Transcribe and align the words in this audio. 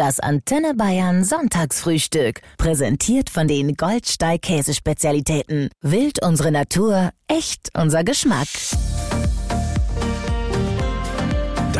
Das 0.00 0.18
Antenne 0.18 0.72
Bayern 0.74 1.24
Sonntagsfrühstück. 1.24 2.40
Präsentiert 2.56 3.28
von 3.28 3.46
den 3.46 3.74
Goldsteig 3.74 4.40
Käsespezialitäten. 4.40 5.68
Wild 5.82 6.24
unsere 6.24 6.50
Natur, 6.50 7.10
echt 7.28 7.68
unser 7.76 8.02
Geschmack. 8.02 8.48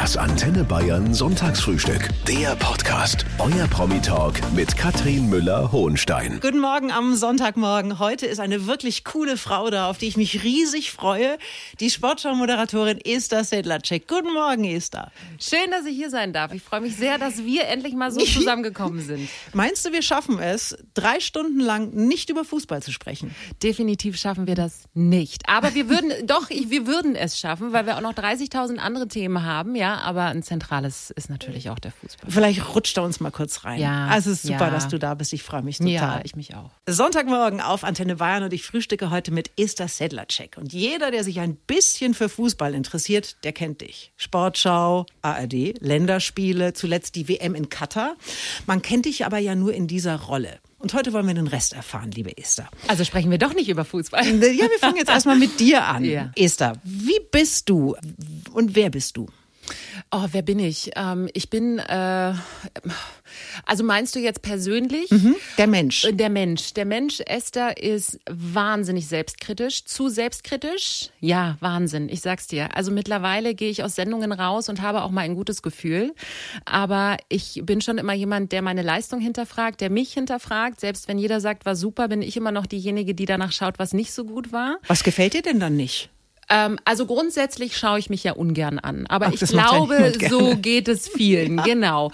Das 0.01 0.17
Antenne 0.17 0.65
Bayern 0.65 1.13
Sonntagsfrühstück. 1.13 2.09
Der 2.27 2.57
Podcast. 2.57 3.27
Euer 3.39 3.67
Promi-Talk 3.67 4.41
mit 4.55 4.75
Katrin 4.75 5.29
Müller-Hohenstein. 5.29 6.41
Guten 6.41 6.59
Morgen 6.59 6.91
am 6.91 7.15
Sonntagmorgen. 7.15 7.99
Heute 7.99 8.25
ist 8.25 8.41
eine 8.41 8.67
wirklich 8.67 9.05
coole 9.05 9.37
Frau 9.37 9.69
da, 9.69 9.91
auf 9.91 9.99
die 9.99 10.09
ich 10.09 10.17
mich 10.17 10.43
riesig 10.43 10.91
freue. 10.91 11.37
Die 11.81 11.91
Sportschau-Moderatorin 11.91 12.99
Esther 13.05 13.45
Sedlacek. 13.45 14.09
Guten 14.09 14.33
Morgen, 14.33 14.65
Esther. 14.65 15.13
Schön, 15.39 15.71
dass 15.71 15.85
ich 15.85 15.97
hier 15.97 16.09
sein 16.09 16.33
darf. 16.33 16.55
Ich 16.55 16.63
freue 16.63 16.81
mich 16.81 16.97
sehr, 16.97 17.19
dass 17.19 17.45
wir 17.45 17.69
endlich 17.69 17.93
mal 17.93 18.11
so 18.11 18.25
zusammengekommen 18.25 19.03
sind. 19.03 19.29
Meinst 19.53 19.85
du, 19.85 19.93
wir 19.93 20.01
schaffen 20.01 20.39
es, 20.39 20.79
drei 20.95 21.21
Stunden 21.21 21.61
lang 21.61 21.91
nicht 21.91 22.31
über 22.31 22.47
Fußball 22.47 22.83
zu 22.83 22.91
sprechen? 22.91 23.35
Definitiv 23.63 24.17
schaffen 24.17 24.47
wir 24.47 24.55
das 24.55 24.85
nicht. 24.95 25.43
Aber 25.47 25.75
wir 25.75 25.91
würden, 25.91 26.27
doch, 26.27 26.49
wir 26.49 26.87
würden 26.87 27.17
es 27.17 27.39
schaffen, 27.39 27.75
weil 27.75 27.85
wir 27.85 27.99
auch 27.99 28.01
noch 28.01 28.15
30.000 28.15 28.79
andere 28.79 29.07
Themen 29.07 29.45
haben, 29.45 29.77
ja 29.77 29.90
aber 29.99 30.25
ein 30.25 30.43
zentrales 30.43 31.11
ist 31.11 31.31
natürlich 31.31 31.71
auch 31.71 31.79
der 31.79 31.93
Fußball. 31.93 32.31
Vielleicht 32.31 32.75
rutscht 32.75 32.97
er 32.97 33.05
uns 33.05 33.21
mal 33.21 33.31
kurz 33.31 33.65
rein. 33.65 33.81
Ja. 33.81 34.07
Also 34.07 34.31
es 34.31 34.45
ist 34.45 34.49
super, 34.49 34.67
ja. 34.67 34.71
dass 34.71 34.89
du 34.89 34.99
da 34.99 35.15
bist. 35.15 35.33
Ich 35.33 35.43
freue 35.43 35.63
mich 35.63 35.79
total. 35.79 35.93
Ja, 35.93 36.21
ich 36.25 36.37
mich 36.37 36.55
auch. 36.55 36.71
Sonntagmorgen 36.87 37.61
auf 37.61 37.85
Antenne 37.85 38.17
Bayern 38.17 38.43
und 38.43 38.53
ich 38.53 38.65
frühstücke 38.65 39.11
heute 39.11 39.31
mit 39.31 39.51
Esther 39.59 39.89
Sedlacek. 39.89 40.57
Und 40.57 40.73
jeder, 40.73 41.11
der 41.11 41.25
sich 41.25 41.41
ein 41.41 41.55
bisschen 41.55 42.15
für 42.15 42.29
Fußball 42.29 42.75
interessiert, 42.75 43.37
der 43.45 43.53
kennt 43.53 43.81
dich. 43.81 44.13
Sportschau, 44.17 45.07
ARD, 45.23 45.81
Länderspiele, 45.81 46.73
zuletzt 46.73 47.15
die 47.15 47.29
WM 47.29 47.55
in 47.55 47.69
Katar. 47.69 48.15
Man 48.67 48.83
kennt 48.83 49.07
dich 49.07 49.27
aber 49.27 49.39
ja 49.39 49.55
nur 49.55 49.75
in 49.75 49.87
dieser 49.87 50.17
Rolle. 50.17 50.59
Und 50.81 50.95
heute 50.95 51.13
wollen 51.13 51.27
wir 51.27 51.35
den 51.35 51.47
Rest 51.47 51.75
erfahren, 51.75 52.11
liebe 52.11 52.37
Esther. 52.39 52.67
Also 52.89 53.05
sprechen 53.05 53.31
wir 53.31 53.37
doch 53.37 53.53
nicht 53.55 53.69
über 53.69 53.85
Fußball. 53.85 54.27
Ja, 54.27 54.41
wir 54.41 54.79
fangen 54.79 54.97
jetzt 54.97 55.11
erstmal 55.11 55.37
mit 55.37 55.61
dir 55.61 55.85
an. 55.85 56.01
Ja. 56.11 56.33
Esther, 56.35 56.73
wie 56.83 57.21
bist 57.31 57.69
du 57.69 57.95
und 58.53 58.75
wer 58.75 58.91
bist 58.91 59.17
du? 59.17 59.29
Oh, 60.13 60.27
wer 60.33 60.43
bin 60.43 60.59
ich? 60.59 60.91
Ähm, 60.97 61.29
ich 61.35 61.51
bin, 61.51 61.79
äh, 61.79 62.35
also 63.65 63.85
meinst 63.85 64.17
du 64.17 64.19
jetzt 64.19 64.43
persönlich? 64.43 65.09
Mhm, 65.13 65.37
der 65.57 65.69
Mensch. 65.69 66.05
Der 66.11 66.29
Mensch. 66.29 66.75
Der 66.75 66.85
Mensch, 66.85 67.21
Esther, 67.27 67.81
ist 67.81 68.19
wahnsinnig 68.29 69.07
selbstkritisch. 69.07 69.85
Zu 69.85 70.09
selbstkritisch? 70.09 71.11
Ja, 71.21 71.57
Wahnsinn. 71.61 72.09
Ich 72.09 72.23
sag's 72.23 72.49
dir. 72.49 72.75
Also 72.77 72.91
mittlerweile 72.91 73.55
gehe 73.55 73.71
ich 73.71 73.85
aus 73.85 73.95
Sendungen 73.95 74.33
raus 74.33 74.69
und 74.69 74.83
habe 74.83 75.03
auch 75.03 75.13
mal 75.13 75.21
ein 75.21 75.37
gutes 75.37 75.63
Gefühl. 75.63 76.13
Aber 76.65 77.17
ich 77.29 77.63
bin 77.65 77.81
schon 77.81 77.99
immer 77.99 78.15
jemand, 78.15 78.51
der 78.51 78.63
meine 78.63 78.83
Leistung 78.83 79.21
hinterfragt, 79.21 79.81
der 79.81 79.91
mich 79.91 80.13
hinterfragt. 80.13 80.81
Selbst 80.81 81.07
wenn 81.07 81.19
jeder 81.19 81.41
sagt, 81.41 81.67
war 81.67 81.77
super, 81.77 82.09
bin 82.09 82.23
ich 82.23 82.37
immer 82.37 82.51
noch 82.51 82.67
diejenige, 82.67 83.15
die 83.15 83.27
danach 83.27 83.53
schaut, 83.53 83.79
was 83.79 83.93
nicht 83.93 84.13
so 84.13 84.25
gut 84.25 84.53
war. 84.53 84.79
Was 84.89 85.05
gefällt 85.05 85.35
dir 85.35 85.43
denn 85.43 85.61
dann 85.61 85.77
nicht? 85.77 86.11
Ähm, 86.51 86.79
also 86.85 87.07
grundsätzlich 87.07 87.77
schaue 87.77 87.99
ich 87.99 88.11
mich 88.11 88.25
ja 88.25 88.33
ungern 88.33 88.79
an. 88.79 89.07
Aber 89.07 89.27
Ach, 89.29 89.33
ich 89.33 89.41
ja 89.41 89.47
glaube, 89.47 90.13
so 90.29 90.57
geht 90.57 90.89
es 90.89 91.09
vielen. 91.09 91.61
Genau. 91.71 92.11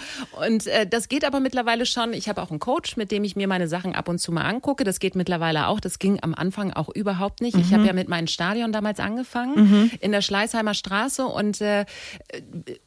Und 0.47 0.67
äh, 0.67 0.87
das 0.87 1.09
geht 1.09 1.25
aber 1.25 1.41
mittlerweile 1.41 1.87
schon. 1.87 2.13
Ich 2.13 2.29
habe 2.29 2.43
auch 2.43 2.51
einen 2.51 2.61
Coach, 2.61 2.97
mit 2.97 3.11
dem 3.11 3.25
ich 3.25 3.35
mir 3.37 3.49
meine 3.49 3.69
Sachen 3.69 3.95
ab 3.95 4.09
und 4.09 4.19
zu 4.19 4.33
mal 4.33 4.43
angucke. 4.43 4.85
Das 4.85 4.99
geht 5.01 5.15
mittlerweile 5.17 5.69
auch. 5.69 5.81
Das 5.81 5.99
ging 5.99 6.19
am 6.23 6.35
Anfang 6.35 6.73
auch 6.73 6.89
überhaupt 6.91 7.41
nicht. 7.41 7.57
Ich 7.57 7.73
habe 7.73 7.81
Mhm. 7.83 7.87
ja 7.87 7.93
mit 7.95 8.09
meinem 8.09 8.27
Stadion 8.27 8.73
damals 8.73 9.01
angefangen 9.01 9.91
in 10.01 10.13
der 10.13 10.21
Schleißheimer 10.21 10.75
Straße 10.75 11.25
und 11.27 11.61
äh, 11.61 11.87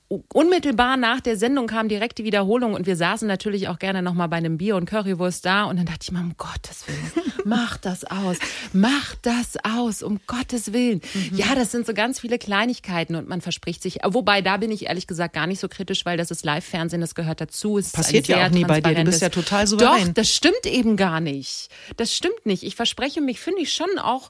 unmittelbar 0.09 0.97
nach 0.97 1.21
der 1.21 1.37
Sendung 1.37 1.67
kam 1.67 1.87
direkt 1.87 2.17
die 2.17 2.23
Wiederholung 2.23 2.73
und 2.73 2.87
wir 2.87 2.95
saßen 2.95 3.27
natürlich 3.27 3.67
auch 3.67 3.77
gerne 3.77 4.01
noch 4.01 4.15
mal 4.15 4.25
bei 4.25 4.37
einem 4.37 4.57
Bier 4.57 4.75
und 4.75 4.85
Currywurst 4.85 5.45
da 5.45 5.65
und 5.65 5.77
dann 5.77 5.85
dachte 5.85 5.99
ich 6.01 6.11
mir, 6.11 6.19
um 6.19 6.35
Gottes 6.35 6.87
Willen, 6.87 7.11
mach 7.45 7.77
das 7.77 8.05
aus, 8.05 8.37
mach 8.73 9.13
das 9.21 9.57
aus, 9.63 10.01
um 10.01 10.19
Gottes 10.25 10.73
Willen. 10.73 11.01
Mhm. 11.13 11.37
Ja, 11.37 11.53
das 11.53 11.71
sind 11.71 11.85
so 11.85 11.93
ganz 11.93 12.19
viele 12.19 12.39
Kleinigkeiten 12.39 13.15
und 13.15 13.29
man 13.29 13.41
verspricht 13.41 13.83
sich, 13.83 13.99
wobei 14.03 14.41
da 14.41 14.57
bin 14.57 14.71
ich 14.71 14.87
ehrlich 14.87 15.05
gesagt 15.05 15.35
gar 15.35 15.45
nicht 15.45 15.59
so 15.59 15.67
kritisch, 15.67 16.05
weil 16.05 16.17
das 16.17 16.31
ist 16.31 16.43
Live-Fernsehen, 16.43 17.01
das 17.01 17.13
gehört 17.13 17.39
dazu. 17.39 17.77
Es 17.77 17.91
Passiert 17.91 18.27
ja 18.27 18.47
auch 18.47 18.49
nie 18.49 18.65
bei 18.65 18.81
dir. 18.81 18.95
Du 18.95 19.03
bist 19.03 19.21
ja 19.21 19.29
total 19.29 19.67
souverän. 19.67 20.07
Doch, 20.07 20.13
das 20.15 20.33
stimmt 20.33 20.65
eben 20.65 20.97
gar 20.97 21.19
nicht. 21.19 21.69
Das 21.97 22.15
stimmt 22.15 22.47
nicht. 22.47 22.63
Ich 22.63 22.75
verspreche 22.75 23.21
mich, 23.21 23.39
finde 23.39 23.61
ich 23.61 23.73
schon 23.73 23.99
auch 23.99 24.29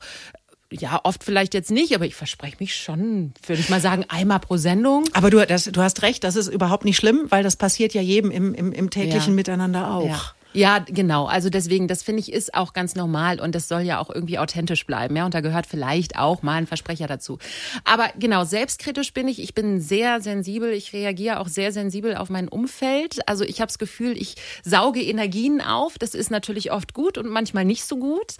ja, 0.71 0.99
oft 1.03 1.23
vielleicht 1.23 1.53
jetzt 1.53 1.71
nicht, 1.71 1.95
aber 1.95 2.05
ich 2.05 2.15
verspreche 2.15 2.57
mich 2.59 2.75
schon, 2.75 3.33
würde 3.47 3.59
ich 3.61 3.69
mal 3.69 3.81
sagen, 3.81 4.05
einmal 4.07 4.39
pro 4.39 4.57
Sendung. 4.57 5.05
Aber 5.13 5.29
du, 5.29 5.45
das, 5.45 5.65
du 5.65 5.81
hast 5.81 6.01
recht, 6.03 6.23
das 6.23 6.35
ist 6.35 6.47
überhaupt 6.47 6.85
nicht 6.85 6.97
schlimm, 6.97 7.25
weil 7.29 7.43
das 7.43 7.55
passiert 7.55 7.93
ja 7.93 8.01
jedem 8.01 8.29
im, 8.29 8.53
im, 8.53 8.71
im 8.71 8.89
täglichen 8.89 9.33
Ja. 9.33 9.35
Miteinander 9.35 9.91
auch. 9.91 10.07
Ja. 10.07 10.21
Ja, 10.51 10.79
genau. 10.79 11.25
Also 11.25 11.49
deswegen, 11.49 11.87
das 11.87 12.01
finde 12.01 12.21
ich 12.21 12.33
ist 12.33 12.55
auch 12.55 12.73
ganz 12.73 12.95
normal 12.95 13.39
und 13.39 13.53
das 13.53 13.67
soll 13.67 13.81
ja 13.81 13.99
auch 13.99 14.09
irgendwie 14.09 14.39
authentisch 14.39 14.85
bleiben. 14.85 15.15
Ja, 15.15 15.25
und 15.25 15.33
da 15.33 15.41
gehört 15.41 15.67
vielleicht 15.67 16.17
auch 16.17 16.41
mal 16.41 16.55
ein 16.55 16.67
Versprecher 16.67 17.05
dazu. 17.05 17.37
Aber 17.83 18.07
genau, 18.17 18.43
selbstkritisch 18.45 19.13
bin 19.13 19.27
ich. 19.27 19.39
Ich 19.41 19.53
bin 19.53 19.79
sehr 19.79 20.21
sensibel. 20.21 20.71
Ich 20.71 20.91
reagiere 20.91 21.39
auch 21.39 21.47
sehr 21.47 21.71
sensibel 21.71 22.15
auf 22.15 22.29
mein 22.29 22.47
Umfeld. 22.47 23.19
Also 23.27 23.43
ich 23.43 23.61
habe 23.61 23.67
das 23.67 23.77
Gefühl, 23.77 24.17
ich 24.17 24.35
sauge 24.63 25.01
Energien 25.01 25.61
auf. 25.61 25.99
Das 25.99 26.15
ist 26.15 26.31
natürlich 26.31 26.71
oft 26.71 26.95
gut 26.95 27.19
und 27.19 27.29
manchmal 27.29 27.65
nicht 27.65 27.85
so 27.85 27.97
gut. 27.97 28.35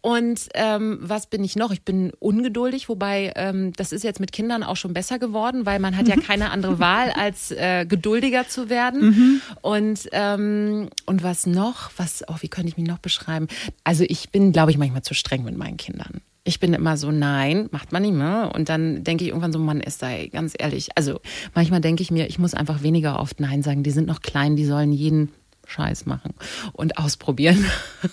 Und 0.00 0.48
ähm, 0.54 0.98
was 1.02 1.28
bin 1.28 1.44
ich 1.44 1.54
noch? 1.54 1.70
Ich 1.70 1.82
bin 1.82 2.12
ungeduldig, 2.18 2.88
wobei 2.88 3.32
ähm, 3.36 3.72
das 3.74 3.92
ist 3.92 4.02
jetzt 4.02 4.18
mit 4.18 4.32
Kindern 4.32 4.64
auch 4.64 4.76
schon 4.76 4.92
besser 4.92 5.20
geworden, 5.20 5.66
weil 5.66 5.78
man 5.78 5.96
hat 5.96 6.08
ja 6.08 6.16
keine 6.16 6.50
andere 6.50 6.80
Wahl, 6.80 7.10
als 7.10 7.52
äh, 7.52 7.86
geduldiger 7.86 8.48
zu 8.48 8.68
werden. 8.68 9.40
Und 9.62 10.08
ähm, 10.10 10.88
und 11.06 11.22
was 11.22 11.43
noch? 11.46 11.90
Was? 11.96 12.24
Oh, 12.28 12.36
wie 12.40 12.48
könnte 12.48 12.68
ich 12.68 12.76
mich 12.76 12.86
noch 12.86 12.98
beschreiben? 12.98 13.48
Also 13.84 14.04
ich 14.06 14.30
bin, 14.30 14.52
glaube 14.52 14.70
ich, 14.70 14.78
manchmal 14.78 15.02
zu 15.02 15.14
streng 15.14 15.44
mit 15.44 15.56
meinen 15.56 15.76
Kindern. 15.76 16.20
Ich 16.46 16.60
bin 16.60 16.74
immer 16.74 16.96
so, 16.96 17.10
nein, 17.10 17.68
macht 17.70 17.92
man 17.92 18.02
nicht 18.02 18.14
mehr. 18.14 18.52
Und 18.54 18.68
dann 18.68 19.02
denke 19.02 19.24
ich 19.24 19.28
irgendwann 19.28 19.52
so, 19.52 19.58
Mann, 19.58 19.80
ist 19.80 20.00
sei 20.00 20.28
ganz 20.32 20.54
ehrlich. 20.58 20.90
Also 20.94 21.20
manchmal 21.54 21.80
denke 21.80 22.02
ich 22.02 22.10
mir, 22.10 22.28
ich 22.28 22.38
muss 22.38 22.52
einfach 22.54 22.82
weniger 22.82 23.18
oft 23.18 23.40
Nein 23.40 23.62
sagen. 23.62 23.82
Die 23.82 23.90
sind 23.90 24.06
noch 24.06 24.20
klein, 24.20 24.56
die 24.56 24.66
sollen 24.66 24.92
jeden 24.92 25.32
Scheiß 25.66 26.04
machen 26.04 26.34
und 26.72 26.98
ausprobieren. 26.98 27.64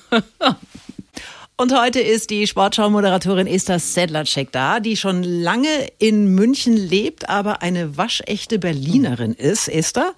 Und 1.62 1.80
heute 1.80 2.00
ist 2.00 2.32
die 2.32 2.48
Sportschau-Moderatorin 2.48 3.46
Esther 3.46 3.78
Sedlacek 3.78 4.52
da, 4.52 4.80
die 4.80 4.98
schon 4.98 5.22
lange 5.22 5.68
in 6.00 6.34
München 6.34 6.76
lebt, 6.76 7.30
aber 7.30 7.62
eine 7.62 7.98
waschechte 7.98 8.58
Berlinerin 8.58 9.34
ist. 9.34 9.68
Esther, 9.68 10.16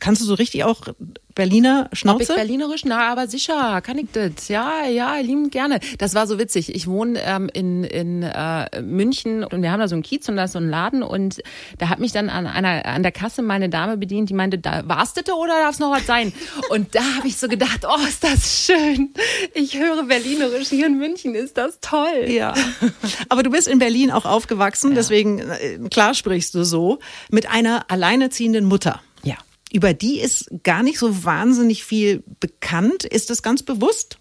kannst 0.00 0.22
du 0.22 0.26
so 0.26 0.34
richtig 0.34 0.64
auch 0.64 0.88
Berliner 1.34 1.84
Ob 1.86 1.92
ich 1.92 1.98
Schnauze? 1.98 2.34
Berlinerisch? 2.34 2.84
Na, 2.84 3.12
aber 3.12 3.28
sicher, 3.28 3.80
kann 3.82 3.98
ich 3.98 4.06
das. 4.12 4.48
Ja, 4.48 4.86
ja, 4.86 5.16
lieben 5.18 5.50
gerne. 5.50 5.80
Das 5.98 6.14
war 6.14 6.26
so 6.26 6.38
witzig. 6.38 6.74
Ich 6.74 6.86
wohne 6.86 7.20
ähm, 7.22 7.50
in, 7.52 7.84
in 7.84 8.22
äh, 8.22 8.80
München 8.80 9.44
und 9.44 9.62
wir 9.62 9.70
haben 9.70 9.80
da 9.80 9.86
so 9.86 9.94
einen 9.94 10.02
Kiez 10.02 10.28
und 10.28 10.36
da 10.36 10.44
ist 10.44 10.52
so 10.52 10.58
ein 10.58 10.70
Laden 10.70 11.02
und 11.02 11.42
da 11.78 11.90
hat 11.90 11.98
mich 11.98 12.12
dann 12.12 12.30
an 12.30 12.46
einer 12.46 12.86
an 12.86 13.02
der 13.02 13.12
Kasse 13.12 13.42
meine 13.42 13.68
Dame 13.68 13.96
bedient, 13.98 14.30
die 14.30 14.34
meinte, 14.34 14.58
da 14.58 14.82
war's 14.86 15.12
das 15.12 15.26
oder 15.32 15.60
darf 15.60 15.74
es 15.74 15.78
noch 15.78 15.90
was 15.90 16.06
sein? 16.06 16.32
Und 16.70 16.94
da 16.94 17.02
habe 17.16 17.28
ich 17.28 17.36
so 17.36 17.48
gedacht, 17.48 17.84
oh, 17.86 18.06
ist 18.06 18.24
das 18.24 18.64
schön. 18.64 19.12
Ich 19.54 19.78
höre 19.78 20.04
Berlinerisch 20.04 20.68
hier 20.68 20.86
in 20.86 20.98
München, 20.98 21.34
ist 21.34 21.56
das 21.56 21.80
toll. 21.80 22.26
Ja. 22.28 22.54
Aber 23.28 23.42
du 23.42 23.50
bist 23.50 23.68
in 23.68 23.78
Berlin 23.78 24.10
auch 24.10 24.24
aufgewachsen, 24.24 24.94
deswegen 24.94 25.38
äh, 25.38 25.78
klar 25.90 26.14
sprichst 26.14 26.54
du 26.54 26.64
so, 26.64 26.98
mit 27.30 27.48
einer 27.50 27.90
alleinerziehenden 27.90 28.64
Mutter. 28.64 29.00
Über 29.76 29.92
die 29.92 30.20
ist 30.20 30.48
gar 30.62 30.82
nicht 30.82 30.98
so 30.98 31.22
wahnsinnig 31.22 31.84
viel 31.84 32.24
bekannt. 32.40 33.04
Ist 33.04 33.28
das 33.28 33.42
ganz 33.42 33.62
bewusst? 33.62 34.18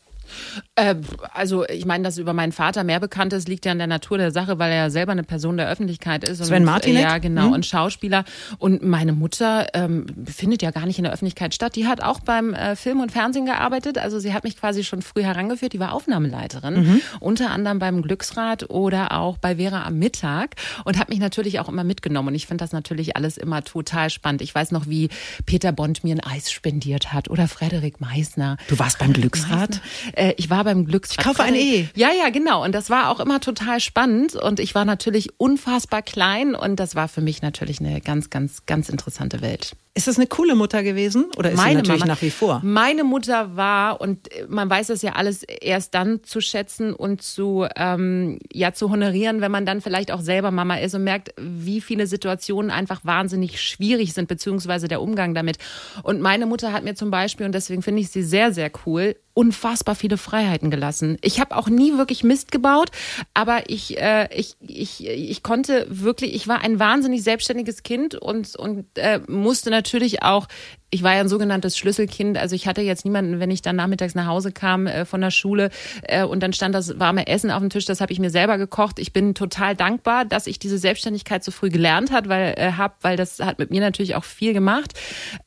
Äh, 0.75 0.95
also 1.33 1.65
ich 1.67 1.85
meine, 1.85 2.03
dass 2.03 2.17
über 2.17 2.33
meinen 2.33 2.51
Vater 2.51 2.83
mehr 2.83 2.99
bekannt 2.99 3.33
ist, 3.33 3.47
liegt 3.47 3.65
ja 3.65 3.71
in 3.71 3.77
der 3.77 3.87
Natur 3.87 4.17
der 4.17 4.31
Sache, 4.31 4.59
weil 4.59 4.71
er 4.71 4.77
ja 4.77 4.89
selber 4.89 5.11
eine 5.11 5.23
Person 5.23 5.57
der 5.57 5.69
Öffentlichkeit 5.69 6.27
ist. 6.27 6.43
Sven 6.43 6.63
und, 6.63 6.65
Martinek? 6.65 7.03
Ja, 7.03 7.17
genau, 7.17 7.45
Hm. 7.45 7.53
und 7.53 7.65
Schauspieler. 7.65 8.25
Und 8.57 8.83
meine 8.83 9.13
Mutter 9.13 9.67
ähm, 9.73 10.05
findet 10.25 10.61
ja 10.61 10.71
gar 10.71 10.85
nicht 10.85 10.97
in 10.97 11.03
der 11.03 11.13
Öffentlichkeit 11.13 11.53
statt. 11.53 11.75
Die 11.75 11.87
hat 11.87 12.01
auch 12.01 12.19
beim 12.19 12.53
äh, 12.53 12.75
Film 12.75 12.99
und 13.01 13.11
Fernsehen 13.11 13.45
gearbeitet. 13.45 13.97
Also 13.97 14.19
sie 14.19 14.33
hat 14.33 14.43
mich 14.43 14.57
quasi 14.57 14.83
schon 14.83 15.01
früh 15.01 15.23
herangeführt. 15.23 15.73
Die 15.73 15.79
war 15.79 15.93
Aufnahmeleiterin, 15.93 16.75
Mhm. 16.75 17.01
unter 17.19 17.51
anderem 17.51 17.79
beim 17.79 18.01
Glücksrad 18.01 18.69
oder 18.69 19.13
auch 19.13 19.37
bei 19.37 19.55
Vera 19.57 19.83
am 19.85 19.97
Mittag 19.99 20.55
und 20.83 20.99
hat 20.99 21.09
mich 21.09 21.19
natürlich 21.19 21.59
auch 21.59 21.69
immer 21.69 21.83
mitgenommen. 21.83 22.29
Und 22.29 22.35
ich 22.35 22.47
finde 22.47 22.63
das 22.63 22.71
natürlich 22.71 23.15
alles 23.15 23.37
immer 23.37 23.63
total 23.63 24.09
spannend. 24.09 24.41
Ich 24.41 24.53
weiß 24.53 24.71
noch, 24.71 24.87
wie 24.87 25.09
Peter 25.45 25.71
Bond 25.71 26.03
mir 26.03 26.15
ein 26.15 26.19
Eis 26.21 26.51
spendiert 26.51 27.13
hat 27.13 27.29
oder 27.29 27.47
Frederik 27.47 28.01
Meisner. 28.01 28.57
Du 28.67 28.77
warst 28.79 28.99
beim 28.99 29.13
Glücksrad? 29.13 29.81
Äh, 30.25 30.33
ich 30.37 30.49
war 30.49 30.63
beim 30.63 30.85
Glücksrad. 30.85 31.19
Ich 31.19 31.23
kaufe 31.23 31.43
ein 31.43 31.55
E. 31.55 31.87
Ja, 31.95 32.09
ja, 32.11 32.29
genau. 32.29 32.63
Und 32.63 32.73
das 32.73 32.89
war 32.89 33.09
auch 33.09 33.19
immer 33.19 33.39
total 33.39 33.79
spannend. 33.79 34.35
Und 34.35 34.59
ich 34.59 34.75
war 34.75 34.85
natürlich 34.85 35.39
unfassbar 35.39 36.01
klein. 36.01 36.55
Und 36.55 36.79
das 36.79 36.95
war 36.95 37.07
für 37.07 37.21
mich 37.21 37.41
natürlich 37.41 37.79
eine 37.79 38.01
ganz, 38.01 38.29
ganz, 38.29 38.65
ganz 38.65 38.89
interessante 38.89 39.41
Welt. 39.41 39.75
Ist 39.97 40.07
das 40.07 40.17
eine 40.17 40.27
coole 40.27 40.55
Mutter 40.55 40.83
gewesen 40.83 41.27
oder 41.37 41.51
ist 41.51 41.55
meine 41.55 41.69
sie 41.69 41.75
natürlich 41.77 42.01
Mama, 42.01 42.13
nach 42.13 42.21
wie 42.21 42.29
vor? 42.29 42.59
Meine 42.65 43.05
Mutter 43.05 43.55
war 43.55 44.01
und 44.01 44.27
man 44.49 44.69
weiß 44.69 44.87
das 44.87 45.01
ja 45.01 45.13
alles 45.13 45.43
erst 45.43 45.95
dann 45.95 46.21
zu 46.21 46.41
schätzen 46.41 46.93
und 46.93 47.21
zu 47.21 47.65
ähm, 47.77 48.37
ja 48.51 48.73
zu 48.73 48.89
honorieren, 48.89 49.39
wenn 49.39 49.53
man 49.53 49.65
dann 49.65 49.79
vielleicht 49.79 50.11
auch 50.11 50.19
selber 50.19 50.51
Mama 50.51 50.75
ist 50.75 50.95
und 50.95 51.05
merkt, 51.05 51.33
wie 51.37 51.79
viele 51.79 52.07
Situationen 52.07 52.71
einfach 52.71 53.05
wahnsinnig 53.05 53.61
schwierig 53.61 54.13
sind 54.13 54.27
beziehungsweise 54.27 54.89
der 54.89 55.01
Umgang 55.01 55.33
damit. 55.33 55.59
Und 56.03 56.19
meine 56.19 56.45
Mutter 56.45 56.73
hat 56.73 56.83
mir 56.83 56.95
zum 56.95 57.09
Beispiel 57.09 57.45
und 57.45 57.55
deswegen 57.55 57.81
finde 57.81 58.01
ich 58.01 58.09
sie 58.09 58.23
sehr 58.23 58.51
sehr 58.51 58.71
cool 58.85 59.15
unfassbar 59.33 59.95
viele 59.95 60.17
Freiheiten 60.17 60.71
gelassen. 60.71 61.17
Ich 61.21 61.41
habe 61.41 61.57
auch 61.57 61.67
nie 61.67 61.97
wirklich 61.97 62.23
Mist 62.23 62.53
gebaut, 62.53 62.89
aber 63.33 63.69
ich, 63.69 63.97
äh, 63.97 64.29
ich, 64.33 64.55
ich, 64.61 65.05
ich 65.05 65.43
konnte 65.43 65.85
wirklich, 65.89 66.33
ich 66.33 66.47
war 66.47 66.61
ein 66.61 66.79
wahnsinnig 66.79 67.21
selbstständiges 67.21 67.83
Kind 67.83 68.15
und, 68.15 68.55
und 68.55 68.85
äh, 68.95 69.19
musste 69.27 69.71
natürlich 69.71 69.84
auch 70.21 70.47
ich 70.91 71.03
war 71.03 71.13
ja 71.13 71.19
ein 71.19 71.27
sogenanntes 71.27 71.77
Schlüsselkind. 71.77 72.37
Also 72.37 72.55
ich 72.55 72.67
hatte 72.67 72.81
jetzt 72.81 73.05
niemanden, 73.05 73.39
wenn 73.39 73.51
ich 73.51 73.61
dann 73.61 73.75
nachmittags 73.75 74.15
nach 74.15 74.27
Hause 74.27 74.51
kam 74.51 74.87
äh, 74.87 75.05
von 75.05 75.19
der 75.19 75.31
Schule 75.31 75.69
äh, 76.03 76.23
und 76.23 76.41
dann 76.41 76.53
stand 76.53 76.73
das 76.73 76.99
warme 76.99 77.27
Essen 77.27 77.51
auf 77.51 77.59
dem 77.59 77.69
Tisch. 77.69 77.85
Das 77.85 78.01
habe 78.01 78.13
ich 78.13 78.19
mir 78.19 78.29
selber 78.29 78.57
gekocht. 78.57 78.99
Ich 78.99 79.11
bin 79.11 79.35
total 79.35 79.75
dankbar, 79.75 80.25
dass 80.25 80.47
ich 80.47 80.57
diese 80.57 80.77
Selbstständigkeit 80.77 81.43
so 81.43 81.51
früh 81.51 81.69
gelernt 81.69 82.11
hat, 82.11 82.29
weil 82.29 82.53
äh, 82.57 82.71
hab, 82.73 83.03
weil 83.03 83.17
das 83.17 83.39
hat 83.39 83.59
mit 83.59 83.71
mir 83.71 83.81
natürlich 83.81 84.15
auch 84.15 84.23
viel 84.23 84.53
gemacht. 84.53 84.93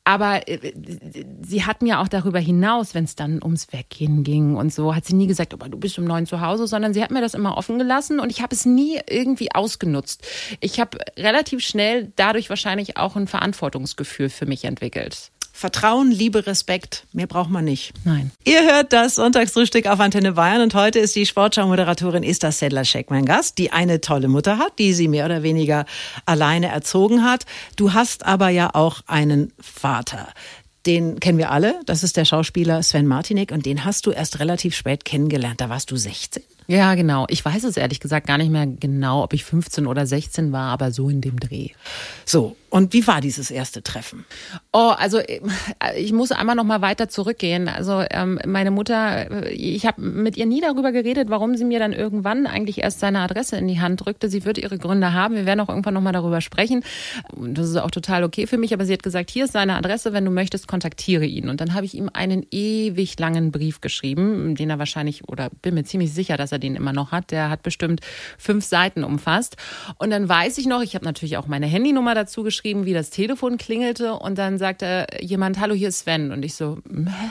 Aber 0.04 0.48
äh, 0.48 0.72
sie 1.42 1.64
hat 1.64 1.82
mir 1.82 2.00
auch 2.00 2.08
darüber 2.08 2.40
hinaus, 2.40 2.94
wenn 2.94 3.04
es 3.04 3.16
dann 3.16 3.42
ums 3.42 3.72
Weggehen 3.72 4.24
ging 4.24 4.56
und 4.56 4.72
so, 4.72 4.94
hat 4.94 5.06
sie 5.06 5.14
nie 5.14 5.28
gesagt, 5.28 5.54
aber 5.54 5.68
du 5.68 5.78
bist 5.78 5.98
um 5.98 6.04
neun 6.04 6.26
zu 6.26 6.40
Hause, 6.40 6.66
sondern 6.66 6.92
sie 6.92 7.02
hat 7.02 7.10
mir 7.10 7.20
das 7.22 7.34
immer 7.34 7.56
offen 7.56 7.78
gelassen 7.78 8.20
und 8.20 8.30
ich 8.30 8.42
habe 8.42 8.54
es 8.54 8.66
nie 8.66 9.00
irgendwie 9.08 9.52
ausgenutzt. 9.52 10.26
Ich 10.60 10.78
habe 10.78 10.98
relativ 11.16 11.60
schnell 11.60 12.12
dadurch 12.16 12.50
wahrscheinlich 12.50 12.96
auch 12.96 13.16
ein 13.16 13.26
Verantwortungsgefühl 13.26 14.28
für 14.28 14.44
mich 14.46 14.64
entwickelt. 14.64 15.30
Vertrauen, 15.58 16.12
Liebe, 16.12 16.46
Respekt. 16.46 17.04
Mehr 17.12 17.26
braucht 17.26 17.50
man 17.50 17.64
nicht. 17.64 17.92
Nein. 18.04 18.30
Ihr 18.44 18.62
hört 18.62 18.92
das 18.92 19.16
Sonntagsfrühstück 19.16 19.88
auf 19.88 19.98
Antenne 19.98 20.34
Bayern 20.34 20.62
und 20.62 20.72
heute 20.72 21.00
ist 21.00 21.16
die 21.16 21.26
Sportschau-Moderatorin 21.26 22.22
Esther 22.22 22.52
Sedlacek 22.52 23.10
mein 23.10 23.24
Gast, 23.24 23.58
die 23.58 23.72
eine 23.72 24.00
tolle 24.00 24.28
Mutter 24.28 24.58
hat, 24.58 24.78
die 24.78 24.92
sie 24.92 25.08
mehr 25.08 25.24
oder 25.24 25.42
weniger 25.42 25.84
alleine 26.26 26.68
erzogen 26.68 27.24
hat. 27.24 27.44
Du 27.74 27.92
hast 27.92 28.24
aber 28.24 28.50
ja 28.50 28.70
auch 28.72 29.00
einen 29.08 29.52
Vater. 29.58 30.28
Den 30.86 31.18
kennen 31.18 31.38
wir 31.38 31.50
alle. 31.50 31.80
Das 31.86 32.04
ist 32.04 32.16
der 32.16 32.24
Schauspieler 32.24 32.80
Sven 32.84 33.08
Martinek 33.08 33.50
und 33.50 33.66
den 33.66 33.84
hast 33.84 34.06
du 34.06 34.12
erst 34.12 34.38
relativ 34.38 34.76
spät 34.76 35.04
kennengelernt. 35.04 35.60
Da 35.60 35.68
warst 35.68 35.90
du 35.90 35.96
16. 35.96 36.40
Ja, 36.70 36.94
genau. 36.96 37.24
Ich 37.30 37.42
weiß 37.42 37.64
es 37.64 37.78
ehrlich 37.78 37.98
gesagt 37.98 38.26
gar 38.26 38.36
nicht 38.36 38.50
mehr 38.50 38.66
genau, 38.66 39.24
ob 39.24 39.32
ich 39.32 39.42
15 39.42 39.86
oder 39.86 40.06
16 40.06 40.52
war, 40.52 40.70
aber 40.70 40.92
so 40.92 41.08
in 41.08 41.22
dem 41.22 41.40
Dreh. 41.40 41.70
So, 42.26 42.56
und 42.70 42.92
wie 42.92 43.06
war 43.06 43.22
dieses 43.22 43.50
erste 43.50 43.82
Treffen? 43.82 44.26
Oh, 44.72 44.92
also 44.98 45.18
äh, 45.18 45.40
ich 45.96 46.12
muss 46.12 46.32
einmal 46.32 46.54
noch 46.54 46.64
mal 46.64 46.82
weiter 46.82 47.08
zurückgehen. 47.08 47.66
Also 47.66 48.04
ähm, 48.10 48.38
meine 48.46 48.70
Mutter, 48.70 49.46
äh, 49.46 49.52
ich 49.52 49.86
habe 49.86 50.02
mit 50.02 50.36
ihr 50.36 50.44
nie 50.44 50.60
darüber 50.60 50.92
geredet, 50.92 51.30
warum 51.30 51.56
sie 51.56 51.64
mir 51.64 51.78
dann 51.78 51.94
irgendwann 51.94 52.46
eigentlich 52.46 52.82
erst 52.82 53.00
seine 53.00 53.20
Adresse 53.20 53.56
in 53.56 53.68
die 53.68 53.80
Hand 53.80 54.04
drückte. 54.04 54.28
Sie 54.28 54.44
wird 54.44 54.58
ihre 54.58 54.76
Gründe 54.76 55.14
haben. 55.14 55.34
Wir 55.34 55.46
werden 55.46 55.60
auch 55.60 55.70
irgendwann 55.70 55.94
noch 55.94 56.02
mal 56.02 56.12
darüber 56.12 56.42
sprechen. 56.42 56.84
Das 57.34 57.70
ist 57.70 57.76
auch 57.76 57.90
total 57.90 58.22
okay 58.22 58.46
für 58.46 58.58
mich. 58.58 58.74
Aber 58.74 58.84
sie 58.84 58.92
hat 58.92 59.02
gesagt, 59.02 59.30
hier 59.30 59.46
ist 59.46 59.54
seine 59.54 59.76
Adresse. 59.76 60.12
Wenn 60.12 60.26
du 60.26 60.30
möchtest, 60.30 60.68
kontaktiere 60.68 61.24
ihn. 61.24 61.48
Und 61.48 61.62
dann 61.62 61.72
habe 61.72 61.86
ich 61.86 61.94
ihm 61.94 62.10
einen 62.12 62.46
ewig 62.50 63.18
langen 63.18 63.50
Brief 63.50 63.80
geschrieben, 63.80 64.54
den 64.56 64.68
er 64.68 64.78
wahrscheinlich 64.78 65.26
oder 65.26 65.48
bin 65.62 65.72
mir 65.72 65.84
ziemlich 65.84 66.12
sicher, 66.12 66.36
dass 66.36 66.52
er 66.52 66.57
er 66.58 66.60
den 66.60 66.76
immer 66.76 66.92
noch 66.92 67.12
hat. 67.12 67.30
Der 67.30 67.50
hat 67.50 67.62
bestimmt 67.62 68.00
fünf 68.36 68.64
Seiten 68.64 69.04
umfasst. 69.04 69.56
Und 69.98 70.10
dann 70.10 70.28
weiß 70.28 70.58
ich 70.58 70.66
noch, 70.66 70.82
ich 70.82 70.94
habe 70.94 71.04
natürlich 71.04 71.36
auch 71.36 71.46
meine 71.46 71.66
Handynummer 71.66 72.14
dazu 72.14 72.42
geschrieben, 72.42 72.84
wie 72.84 72.94
das 72.94 73.10
Telefon 73.10 73.56
klingelte. 73.56 74.14
Und 74.14 74.38
dann 74.38 74.58
sagte 74.58 75.06
jemand, 75.20 75.58
hallo, 75.58 75.74
hier 75.74 75.88
ist 75.88 76.00
Sven. 76.00 76.32
Und 76.32 76.44
ich 76.44 76.54
so, 76.54 76.78
hä? 76.88 77.30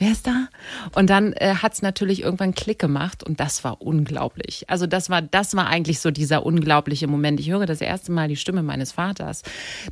Wer 0.00 0.12
ist 0.12 0.26
da? 0.26 0.48
Und 0.94 1.10
dann 1.10 1.34
äh, 1.34 1.56
hat 1.56 1.74
es 1.74 1.82
natürlich 1.82 2.22
irgendwann 2.22 2.54
Klick 2.54 2.78
gemacht 2.78 3.22
und 3.22 3.38
das 3.38 3.62
war 3.64 3.82
unglaublich. 3.82 4.64
Also 4.68 4.86
das 4.86 5.10
war, 5.10 5.20
das 5.20 5.54
war 5.54 5.66
eigentlich 5.66 6.00
so 6.00 6.10
dieser 6.10 6.44
unglaubliche 6.46 7.06
Moment. 7.06 7.38
Ich 7.38 7.50
höre 7.50 7.66
das 7.66 7.82
erste 7.82 8.10
Mal 8.10 8.26
die 8.26 8.36
Stimme 8.36 8.62
meines 8.62 8.92
Vaters. 8.92 9.42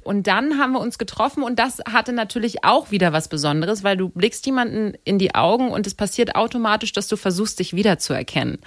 Und 0.02 0.26
dann 0.26 0.58
haben 0.58 0.72
wir 0.72 0.80
uns 0.80 0.98
getroffen 0.98 1.42
und 1.42 1.58
das 1.58 1.80
hatte 1.86 2.14
natürlich 2.14 2.64
auch 2.64 2.90
wieder 2.90 3.12
was 3.12 3.28
Besonderes, 3.28 3.84
weil 3.84 3.98
du 3.98 4.08
blickst 4.08 4.46
jemanden 4.46 4.94
in 5.04 5.18
die 5.18 5.34
Augen 5.34 5.70
und 5.70 5.86
es 5.86 5.94
passiert 5.94 6.36
automatisch, 6.36 6.92
dass 6.92 7.06
du 7.08 7.16
versuchst, 7.16 7.58
dich 7.58 7.74
wiederzuerkennen. 7.74 8.58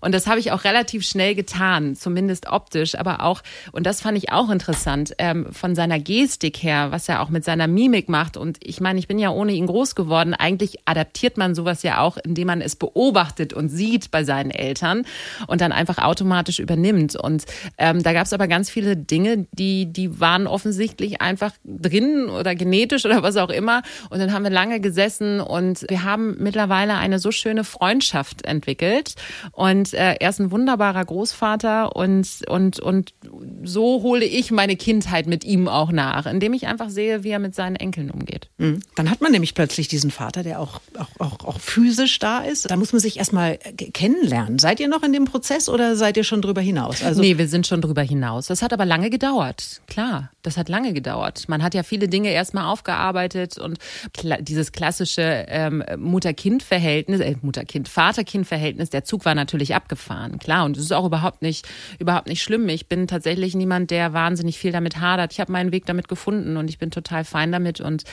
Und 0.00 0.12
das 0.12 0.26
habe 0.26 0.40
ich 0.40 0.50
auch 0.50 0.64
relativ 0.64 1.06
schnell 1.06 1.34
getan, 1.34 1.94
zumindest 1.94 2.46
optisch, 2.46 2.94
aber 2.94 3.22
auch, 3.22 3.42
und 3.72 3.84
das 3.84 4.00
fand 4.00 4.16
ich 4.16 4.32
auch 4.32 4.48
interessant, 4.48 5.14
ähm, 5.18 5.52
von 5.52 5.74
seiner 5.74 5.98
Gestik 5.98 6.62
her, 6.62 6.90
was 6.90 7.06
er 7.10 7.20
auch 7.20 7.28
mit 7.28 7.44
seiner 7.44 7.66
Mimik 7.66 8.08
macht. 8.08 8.38
Und 8.38 8.56
ich 8.62 8.80
meine, 8.80 8.98
ich 8.98 9.08
bin 9.08 9.18
ja 9.18 9.28
ohne 9.28 9.52
ihn 9.52 9.66
groß 9.66 9.94
geworden. 9.94 10.32
Eigentlich 10.32 10.85
adaptiert 10.86 11.36
man 11.36 11.54
sowas 11.54 11.82
ja 11.82 12.00
auch, 12.00 12.16
indem 12.16 12.46
man 12.46 12.60
es 12.60 12.76
beobachtet 12.76 13.52
und 13.52 13.68
sieht 13.68 14.10
bei 14.10 14.24
seinen 14.24 14.50
Eltern 14.50 15.04
und 15.46 15.60
dann 15.60 15.72
einfach 15.72 15.98
automatisch 15.98 16.58
übernimmt. 16.58 17.16
Und 17.16 17.44
ähm, 17.78 18.02
da 18.02 18.12
gab 18.12 18.26
es 18.26 18.32
aber 18.32 18.48
ganz 18.48 18.70
viele 18.70 18.96
Dinge, 18.96 19.46
die, 19.52 19.86
die 19.86 20.20
waren 20.20 20.46
offensichtlich 20.46 21.20
einfach 21.20 21.52
drin 21.64 22.28
oder 22.28 22.54
genetisch 22.54 23.04
oder 23.04 23.22
was 23.22 23.36
auch 23.36 23.50
immer. 23.50 23.82
Und 24.10 24.18
dann 24.18 24.32
haben 24.32 24.44
wir 24.44 24.50
lange 24.50 24.80
gesessen 24.80 25.40
und 25.40 25.84
wir 25.88 26.04
haben 26.04 26.36
mittlerweile 26.38 26.94
eine 26.94 27.18
so 27.18 27.32
schöne 27.32 27.64
Freundschaft 27.64 28.44
entwickelt. 28.44 29.14
Und 29.52 29.92
äh, 29.94 30.14
er 30.20 30.30
ist 30.30 30.40
ein 30.40 30.50
wunderbarer 30.50 31.04
Großvater 31.04 31.96
und, 31.96 32.28
und, 32.48 32.80
und 32.80 33.14
so 33.64 34.02
hole 34.02 34.24
ich 34.24 34.50
meine 34.50 34.76
Kindheit 34.76 35.26
mit 35.26 35.44
ihm 35.44 35.68
auch 35.68 35.90
nach, 35.90 36.26
indem 36.26 36.52
ich 36.52 36.66
einfach 36.66 36.90
sehe, 36.90 37.24
wie 37.24 37.30
er 37.30 37.38
mit 37.38 37.54
seinen 37.54 37.76
Enkeln 37.76 38.10
umgeht. 38.10 38.48
Mhm. 38.58 38.80
Dann 38.94 39.10
hat 39.10 39.20
man 39.20 39.32
nämlich 39.32 39.54
plötzlich 39.54 39.88
diesen 39.88 40.10
Vater, 40.10 40.42
der 40.42 40.60
auch 40.60 40.75
auch, 40.98 41.08
auch, 41.18 41.44
auch, 41.44 41.60
physisch 41.60 42.18
da 42.18 42.40
ist. 42.40 42.70
Da 42.70 42.76
muss 42.76 42.92
man 42.92 43.00
sich 43.00 43.18
erstmal 43.18 43.58
kennenlernen. 43.92 44.58
Seid 44.58 44.80
ihr 44.80 44.88
noch 44.88 45.02
in 45.02 45.12
dem 45.12 45.24
Prozess 45.24 45.68
oder 45.68 45.96
seid 45.96 46.16
ihr 46.16 46.24
schon 46.24 46.42
drüber 46.42 46.60
hinaus? 46.60 47.02
Also 47.02 47.20
nee, 47.20 47.38
wir 47.38 47.48
sind 47.48 47.66
schon 47.66 47.80
drüber 47.80 48.02
hinaus. 48.02 48.46
Das 48.46 48.62
hat 48.62 48.72
aber 48.72 48.84
lange 48.84 49.10
gedauert. 49.10 49.82
Klar, 49.86 50.30
das 50.42 50.56
hat 50.56 50.68
lange 50.68 50.92
gedauert. 50.92 51.48
Man 51.48 51.62
hat 51.62 51.74
ja 51.74 51.82
viele 51.82 52.08
Dinge 52.08 52.30
erstmal 52.30 52.64
aufgearbeitet 52.64 53.58
und 53.58 53.78
dieses 54.40 54.72
klassische 54.72 55.46
ähm, 55.48 55.84
Mutter-Kind-Verhältnis, 55.96 57.20
äh, 57.20 57.36
Mutter-Kind-Vater-Kind-Verhältnis, 57.42 58.90
der 58.90 59.04
Zug 59.04 59.24
war 59.24 59.34
natürlich 59.34 59.74
abgefahren. 59.74 60.38
Klar, 60.38 60.64
und 60.64 60.76
das 60.76 60.84
ist 60.84 60.92
auch 60.92 61.06
überhaupt 61.06 61.42
nicht, 61.42 61.66
überhaupt 61.98 62.28
nicht 62.28 62.42
schlimm. 62.42 62.68
Ich 62.68 62.88
bin 62.88 63.06
tatsächlich 63.06 63.54
niemand, 63.54 63.90
der 63.90 64.12
wahnsinnig 64.12 64.58
viel 64.58 64.72
damit 64.72 65.00
hadert. 65.00 65.32
Ich 65.32 65.40
habe 65.40 65.52
meinen 65.52 65.72
Weg 65.72 65.86
damit 65.86 66.08
gefunden 66.08 66.56
und 66.56 66.68
ich 66.68 66.78
bin 66.78 66.90
total 66.90 67.24
fein 67.24 67.52
damit 67.52 67.80
und 67.80 68.04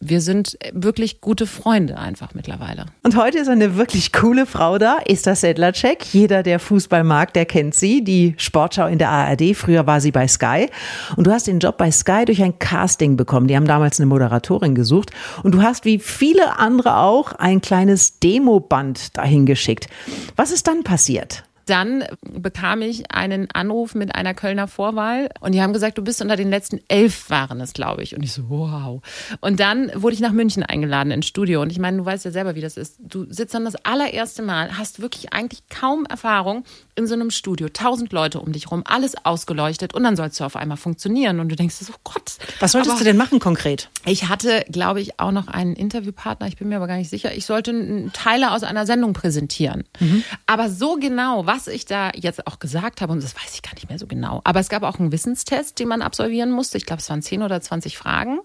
wir 0.00 0.20
sind 0.20 0.58
wirklich 0.72 1.20
gute 1.20 1.46
Freunde 1.46 1.97
einfach 1.98 2.34
mittlerweile. 2.34 2.86
Und 3.02 3.16
heute 3.16 3.38
ist 3.38 3.48
eine 3.48 3.76
wirklich 3.76 4.12
coole 4.12 4.46
Frau 4.46 4.78
da, 4.78 4.98
Esther 5.04 5.34
Sedlacek. 5.34 6.04
Jeder, 6.12 6.42
der 6.42 6.58
Fußball 6.58 7.04
mag, 7.04 7.32
der 7.34 7.44
kennt 7.44 7.74
sie. 7.74 8.02
Die 8.02 8.34
Sportschau 8.38 8.86
in 8.86 8.98
der 8.98 9.10
ARD. 9.10 9.54
Früher 9.54 9.86
war 9.86 10.00
sie 10.00 10.10
bei 10.10 10.28
Sky. 10.28 10.68
Und 11.16 11.26
du 11.26 11.32
hast 11.32 11.46
den 11.46 11.58
Job 11.58 11.78
bei 11.78 11.90
Sky 11.90 12.24
durch 12.24 12.42
ein 12.42 12.58
Casting 12.58 13.16
bekommen. 13.16 13.48
Die 13.48 13.56
haben 13.56 13.66
damals 13.66 13.98
eine 13.98 14.06
Moderatorin 14.06 14.74
gesucht. 14.74 15.10
Und 15.42 15.52
du 15.52 15.62
hast 15.62 15.84
wie 15.84 15.98
viele 15.98 16.58
andere 16.58 16.98
auch 16.98 17.32
ein 17.32 17.60
kleines 17.60 18.18
Demoband 18.20 19.16
dahin 19.16 19.46
geschickt. 19.46 19.88
Was 20.36 20.50
ist 20.50 20.66
dann 20.66 20.84
passiert? 20.84 21.44
Dann 21.68 22.04
bekam 22.22 22.80
ich 22.80 23.10
einen 23.10 23.50
Anruf 23.50 23.94
mit 23.94 24.14
einer 24.14 24.32
Kölner 24.32 24.68
Vorwahl 24.68 25.28
und 25.40 25.52
die 25.52 25.60
haben 25.60 25.72
gesagt, 25.72 25.98
du 25.98 26.02
bist 26.02 26.22
unter 26.22 26.36
den 26.36 26.48
letzten 26.48 26.80
elf 26.88 27.28
waren 27.28 27.60
es, 27.60 27.74
glaube 27.74 28.02
ich. 28.02 28.16
Und 28.16 28.22
ich 28.22 28.32
so, 28.32 28.48
wow. 28.48 29.02
Und 29.40 29.60
dann 29.60 29.90
wurde 29.94 30.14
ich 30.14 30.20
nach 30.20 30.32
München 30.32 30.62
eingeladen 30.62 31.10
ins 31.10 31.26
Studio. 31.26 31.60
Und 31.60 31.70
ich 31.70 31.78
meine, 31.78 31.98
du 31.98 32.06
weißt 32.06 32.24
ja 32.24 32.30
selber, 32.30 32.54
wie 32.54 32.62
das 32.62 32.76
ist. 32.76 32.96
Du 33.00 33.26
sitzt 33.30 33.54
dann 33.54 33.64
das 33.64 33.76
allererste 33.84 34.42
Mal, 34.42 34.78
hast 34.78 35.00
wirklich 35.00 35.32
eigentlich 35.32 35.68
kaum 35.68 36.06
Erfahrung 36.06 36.64
in 36.94 37.06
so 37.06 37.14
einem 37.14 37.30
Studio. 37.30 37.68
Tausend 37.68 38.12
Leute 38.12 38.40
um 38.40 38.52
dich 38.52 38.70
rum, 38.70 38.82
alles 38.86 39.14
ausgeleuchtet 39.24 39.94
und 39.94 40.04
dann 40.04 40.16
sollst 40.16 40.40
du 40.40 40.44
auf 40.44 40.56
einmal 40.56 40.78
funktionieren. 40.78 41.40
Und 41.40 41.50
du 41.50 41.56
denkst 41.56 41.74
so, 41.74 41.92
Gott. 42.04 42.36
Was 42.60 42.72
solltest 42.72 42.92
aber 42.92 43.00
du 43.00 43.04
denn 43.04 43.16
machen 43.16 43.40
konkret? 43.40 43.90
Ich 44.06 44.28
hatte, 44.28 44.64
glaube 44.70 45.00
ich, 45.00 45.20
auch 45.20 45.32
noch 45.32 45.48
einen 45.48 45.74
Interviewpartner. 45.74 46.46
Ich 46.46 46.56
bin 46.56 46.68
mir 46.68 46.76
aber 46.76 46.86
gar 46.86 46.96
nicht 46.96 47.10
sicher. 47.10 47.34
Ich 47.34 47.44
sollte 47.44 48.10
Teile 48.12 48.52
aus 48.52 48.62
einer 48.62 48.86
Sendung 48.86 49.12
präsentieren. 49.12 49.84
Mhm. 50.00 50.24
Aber 50.46 50.70
so 50.70 50.96
genau, 50.96 51.46
was 51.46 51.57
was 51.58 51.66
ich 51.66 51.86
da 51.86 52.12
jetzt 52.14 52.46
auch 52.46 52.60
gesagt 52.60 53.00
habe, 53.00 53.12
und 53.12 53.22
das 53.22 53.34
weiß 53.34 53.54
ich 53.54 53.62
gar 53.62 53.74
nicht 53.74 53.88
mehr 53.88 53.98
so 53.98 54.06
genau, 54.06 54.40
aber 54.44 54.60
es 54.60 54.68
gab 54.68 54.84
auch 54.84 54.98
einen 54.98 55.10
Wissenstest, 55.10 55.78
den 55.78 55.88
man 55.88 56.02
absolvieren 56.02 56.52
musste. 56.52 56.78
Ich 56.78 56.86
glaube, 56.86 57.00
es 57.00 57.10
waren 57.10 57.20
10 57.20 57.42
oder 57.42 57.60
20 57.60 57.98
Fragen. 57.98 58.38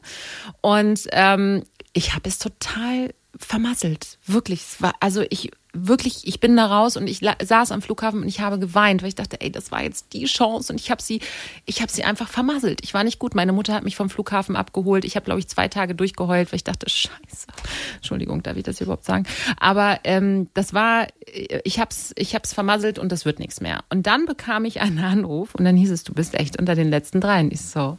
Und 0.61 1.07
ähm, 1.11 1.63
ich 1.93 2.15
habe 2.15 2.27
es 2.27 2.39
total 2.39 3.13
vermasselt. 3.37 4.17
Wirklich. 4.25 4.61
Es 4.61 4.81
war, 4.81 4.93
also 4.99 5.23
ich 5.29 5.51
wirklich, 5.73 6.27
ich 6.27 6.39
bin 6.39 6.55
da 6.55 6.67
raus 6.67 6.95
und 6.95 7.07
ich 7.07 7.19
saß 7.19 7.71
am 7.71 7.81
Flughafen 7.81 8.21
und 8.21 8.27
ich 8.27 8.41
habe 8.41 8.59
geweint, 8.59 9.01
weil 9.01 9.09
ich 9.09 9.15
dachte, 9.15 9.41
ey, 9.41 9.51
das 9.51 9.71
war 9.71 9.83
jetzt 9.83 10.13
die 10.13 10.25
Chance 10.25 10.71
und 10.71 10.79
ich 10.79 10.91
habe 10.91 11.01
sie, 11.01 11.19
ich 11.65 11.81
habe 11.81 11.91
sie 11.91 12.03
einfach 12.03 12.29
vermasselt. 12.29 12.81
Ich 12.83 12.93
war 12.93 13.03
nicht 13.03 13.17
gut. 13.17 13.33
Meine 13.33 13.53
Mutter 13.53 13.73
hat 13.73 13.83
mich 13.83 13.95
vom 13.95 14.09
Flughafen 14.09 14.55
abgeholt. 14.55 15.03
Ich 15.03 15.15
habe, 15.15 15.25
glaube 15.25 15.39
ich, 15.39 15.47
zwei 15.47 15.67
Tage 15.67 15.95
durchgeheult, 15.95 16.51
weil 16.51 16.57
ich 16.57 16.63
dachte, 16.63 16.89
Scheiße. 16.89 17.47
Entschuldigung, 17.95 18.43
darf 18.43 18.55
ich 18.55 18.63
das 18.63 18.81
überhaupt 18.81 19.05
sagen? 19.05 19.25
Aber 19.57 19.99
ähm, 20.03 20.49
das 20.53 20.73
war, 20.73 21.07
ich 21.25 21.79
hab's, 21.79 22.13
ich 22.17 22.35
hab's 22.35 22.53
vermasselt 22.53 22.99
und 22.99 23.11
das 23.11 23.25
wird 23.25 23.39
nichts 23.39 23.59
mehr. 23.59 23.83
Und 23.89 24.05
dann 24.05 24.25
bekam 24.25 24.65
ich 24.65 24.79
einen 24.79 24.99
Anruf 24.99 25.55
und 25.55 25.65
dann 25.65 25.75
hieß 25.75 25.89
es, 25.89 26.03
du 26.03 26.13
bist 26.13 26.35
echt 26.35 26.59
unter 26.59 26.75
den 26.75 26.89
letzten 26.89 27.19
dreien. 27.19 27.51
Ich 27.51 27.61
so, 27.61 27.97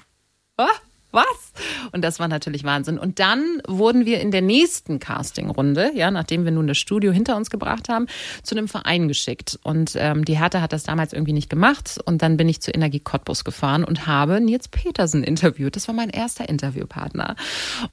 was? 0.57 0.71
Was? 1.15 1.53
Und 1.93 2.03
das 2.03 2.19
war 2.19 2.29
natürlich 2.29 2.65
Wahnsinn. 2.65 2.99
Und 2.99 3.19
dann 3.19 3.63
wurden 3.67 4.07
wir 4.07 4.21
in 4.21 4.31
der 4.31 4.43
nächsten 4.43 4.99
Castingrunde, 4.99 5.93
ja, 5.95 6.11
nachdem 6.11 6.45
wir 6.45 6.53
nun 6.53 6.67
das 6.67 6.79
Studio 6.79 7.13
hinter 7.13 7.37
uns 7.37 7.51
gebracht 7.51 7.89
haben, 7.89 8.07
zu 8.43 8.57
einem 8.57 8.69
Verein 8.69 9.09
geschickt. 9.09 9.59
Und 9.63 9.95
ähm, 9.97 10.25
die 10.25 10.39
Hertha 10.39 10.61
hat 10.61 10.73
das 10.73 10.83
damals 10.83 11.13
irgendwie 11.13 11.33
nicht 11.33 11.51
gemacht. 11.51 11.99
Und 12.05 12.23
dann 12.23 12.37
bin 12.37 12.49
ich 12.49 12.61
zu 12.61 12.71
Energie 12.71 13.01
Cottbus 13.01 13.45
gefahren 13.45 13.85
und 13.85 14.07
habe 14.07 14.41
Nils 14.41 14.69
Petersen 14.69 15.23
interviewt. 15.23 15.77
Das 15.77 15.89
war 15.89 15.95
mein 15.95 16.11
erster 16.11 16.49
Interviewpartner. 16.49 17.37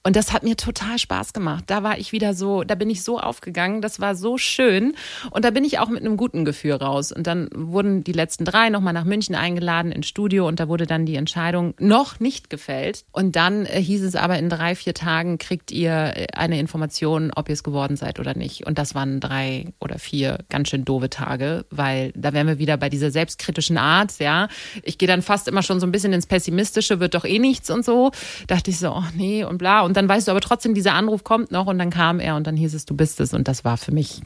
Und 0.03 0.15
das 0.15 0.33
hat 0.33 0.43
mir 0.43 0.57
total 0.57 0.97
Spaß 0.97 1.33
gemacht. 1.33 1.65
Da 1.67 1.83
war 1.83 1.97
ich 1.97 2.11
wieder 2.11 2.33
so, 2.33 2.63
da 2.63 2.75
bin 2.75 2.89
ich 2.89 3.03
so 3.03 3.19
aufgegangen. 3.19 3.81
Das 3.81 3.99
war 3.99 4.15
so 4.15 4.37
schön. 4.37 4.95
Und 5.29 5.45
da 5.45 5.51
bin 5.51 5.63
ich 5.63 5.79
auch 5.79 5.89
mit 5.89 6.01
einem 6.01 6.17
guten 6.17 6.45
Gefühl 6.45 6.73
raus. 6.73 7.11
Und 7.11 7.27
dann 7.27 7.49
wurden 7.53 8.03
die 8.03 8.11
letzten 8.11 8.45
drei 8.45 8.69
nochmal 8.69 8.93
nach 8.93 9.05
München 9.05 9.35
eingeladen 9.35 9.91
ins 9.91 10.07
Studio 10.07 10.47
und 10.47 10.59
da 10.59 10.67
wurde 10.67 10.85
dann 10.85 11.05
die 11.05 11.15
Entscheidung 11.15 11.73
noch 11.79 12.19
nicht 12.19 12.49
gefällt. 12.49 13.05
Und 13.11 13.35
dann 13.35 13.65
äh, 13.65 13.81
hieß 13.81 14.03
es 14.03 14.15
aber, 14.15 14.39
in 14.39 14.49
drei, 14.49 14.75
vier 14.75 14.93
Tagen 14.93 15.37
kriegt 15.37 15.71
ihr 15.71 15.91
äh, 16.15 16.27
eine 16.33 16.59
Information, 16.59 17.31
ob 17.35 17.49
ihr 17.49 17.53
es 17.53 17.63
geworden 17.63 17.97
seid 17.97 18.19
oder 18.19 18.35
nicht. 18.35 18.65
Und 18.65 18.77
das 18.77 18.95
waren 18.95 19.19
drei 19.19 19.65
oder 19.79 19.99
vier 19.99 20.39
ganz 20.49 20.69
schön 20.69 20.85
doofe 20.85 21.09
Tage, 21.09 21.65
weil 21.69 22.13
da 22.15 22.31
wären 22.33 22.47
wir 22.47 22.57
wieder 22.57 22.77
bei 22.77 22.89
dieser 22.89 23.11
selbstkritischen 23.11 23.77
Art, 23.77 24.19
ja. 24.19 24.47
Ich 24.83 24.97
gehe 24.97 25.07
dann 25.07 25.21
fast 25.21 25.47
immer 25.47 25.63
schon 25.63 25.79
so 25.79 25.85
ein 25.85 25.91
bisschen 25.91 26.13
ins 26.13 26.25
Pessimistische, 26.25 26.99
wird 26.99 27.13
doch 27.13 27.25
eh 27.25 27.39
nichts 27.39 27.69
und 27.69 27.83
so. 27.83 28.11
Dachte 28.47 28.71
ich 28.71 28.79
so, 28.79 28.91
oh 28.91 29.03
nee 29.15 29.43
und 29.43 29.57
bla. 29.57 29.81
Und 29.81 29.97
dann 29.97 30.07
weißt 30.07 30.27
du 30.27 30.31
aber 30.31 30.41
trotzdem, 30.41 30.73
dieser 30.73 30.93
Anruf 30.93 31.23
kommt 31.23 31.51
noch 31.51 31.67
und 31.67 31.79
dann 31.79 31.89
kam 31.89 32.19
er 32.19 32.35
und 32.35 32.47
dann 32.47 32.55
hieß 32.55 32.73
es, 32.73 32.85
du 32.85 32.95
bist 32.95 33.19
es. 33.19 33.33
Und 33.33 33.47
das 33.47 33.65
war 33.65 33.77
für 33.77 33.91
mich 33.91 34.21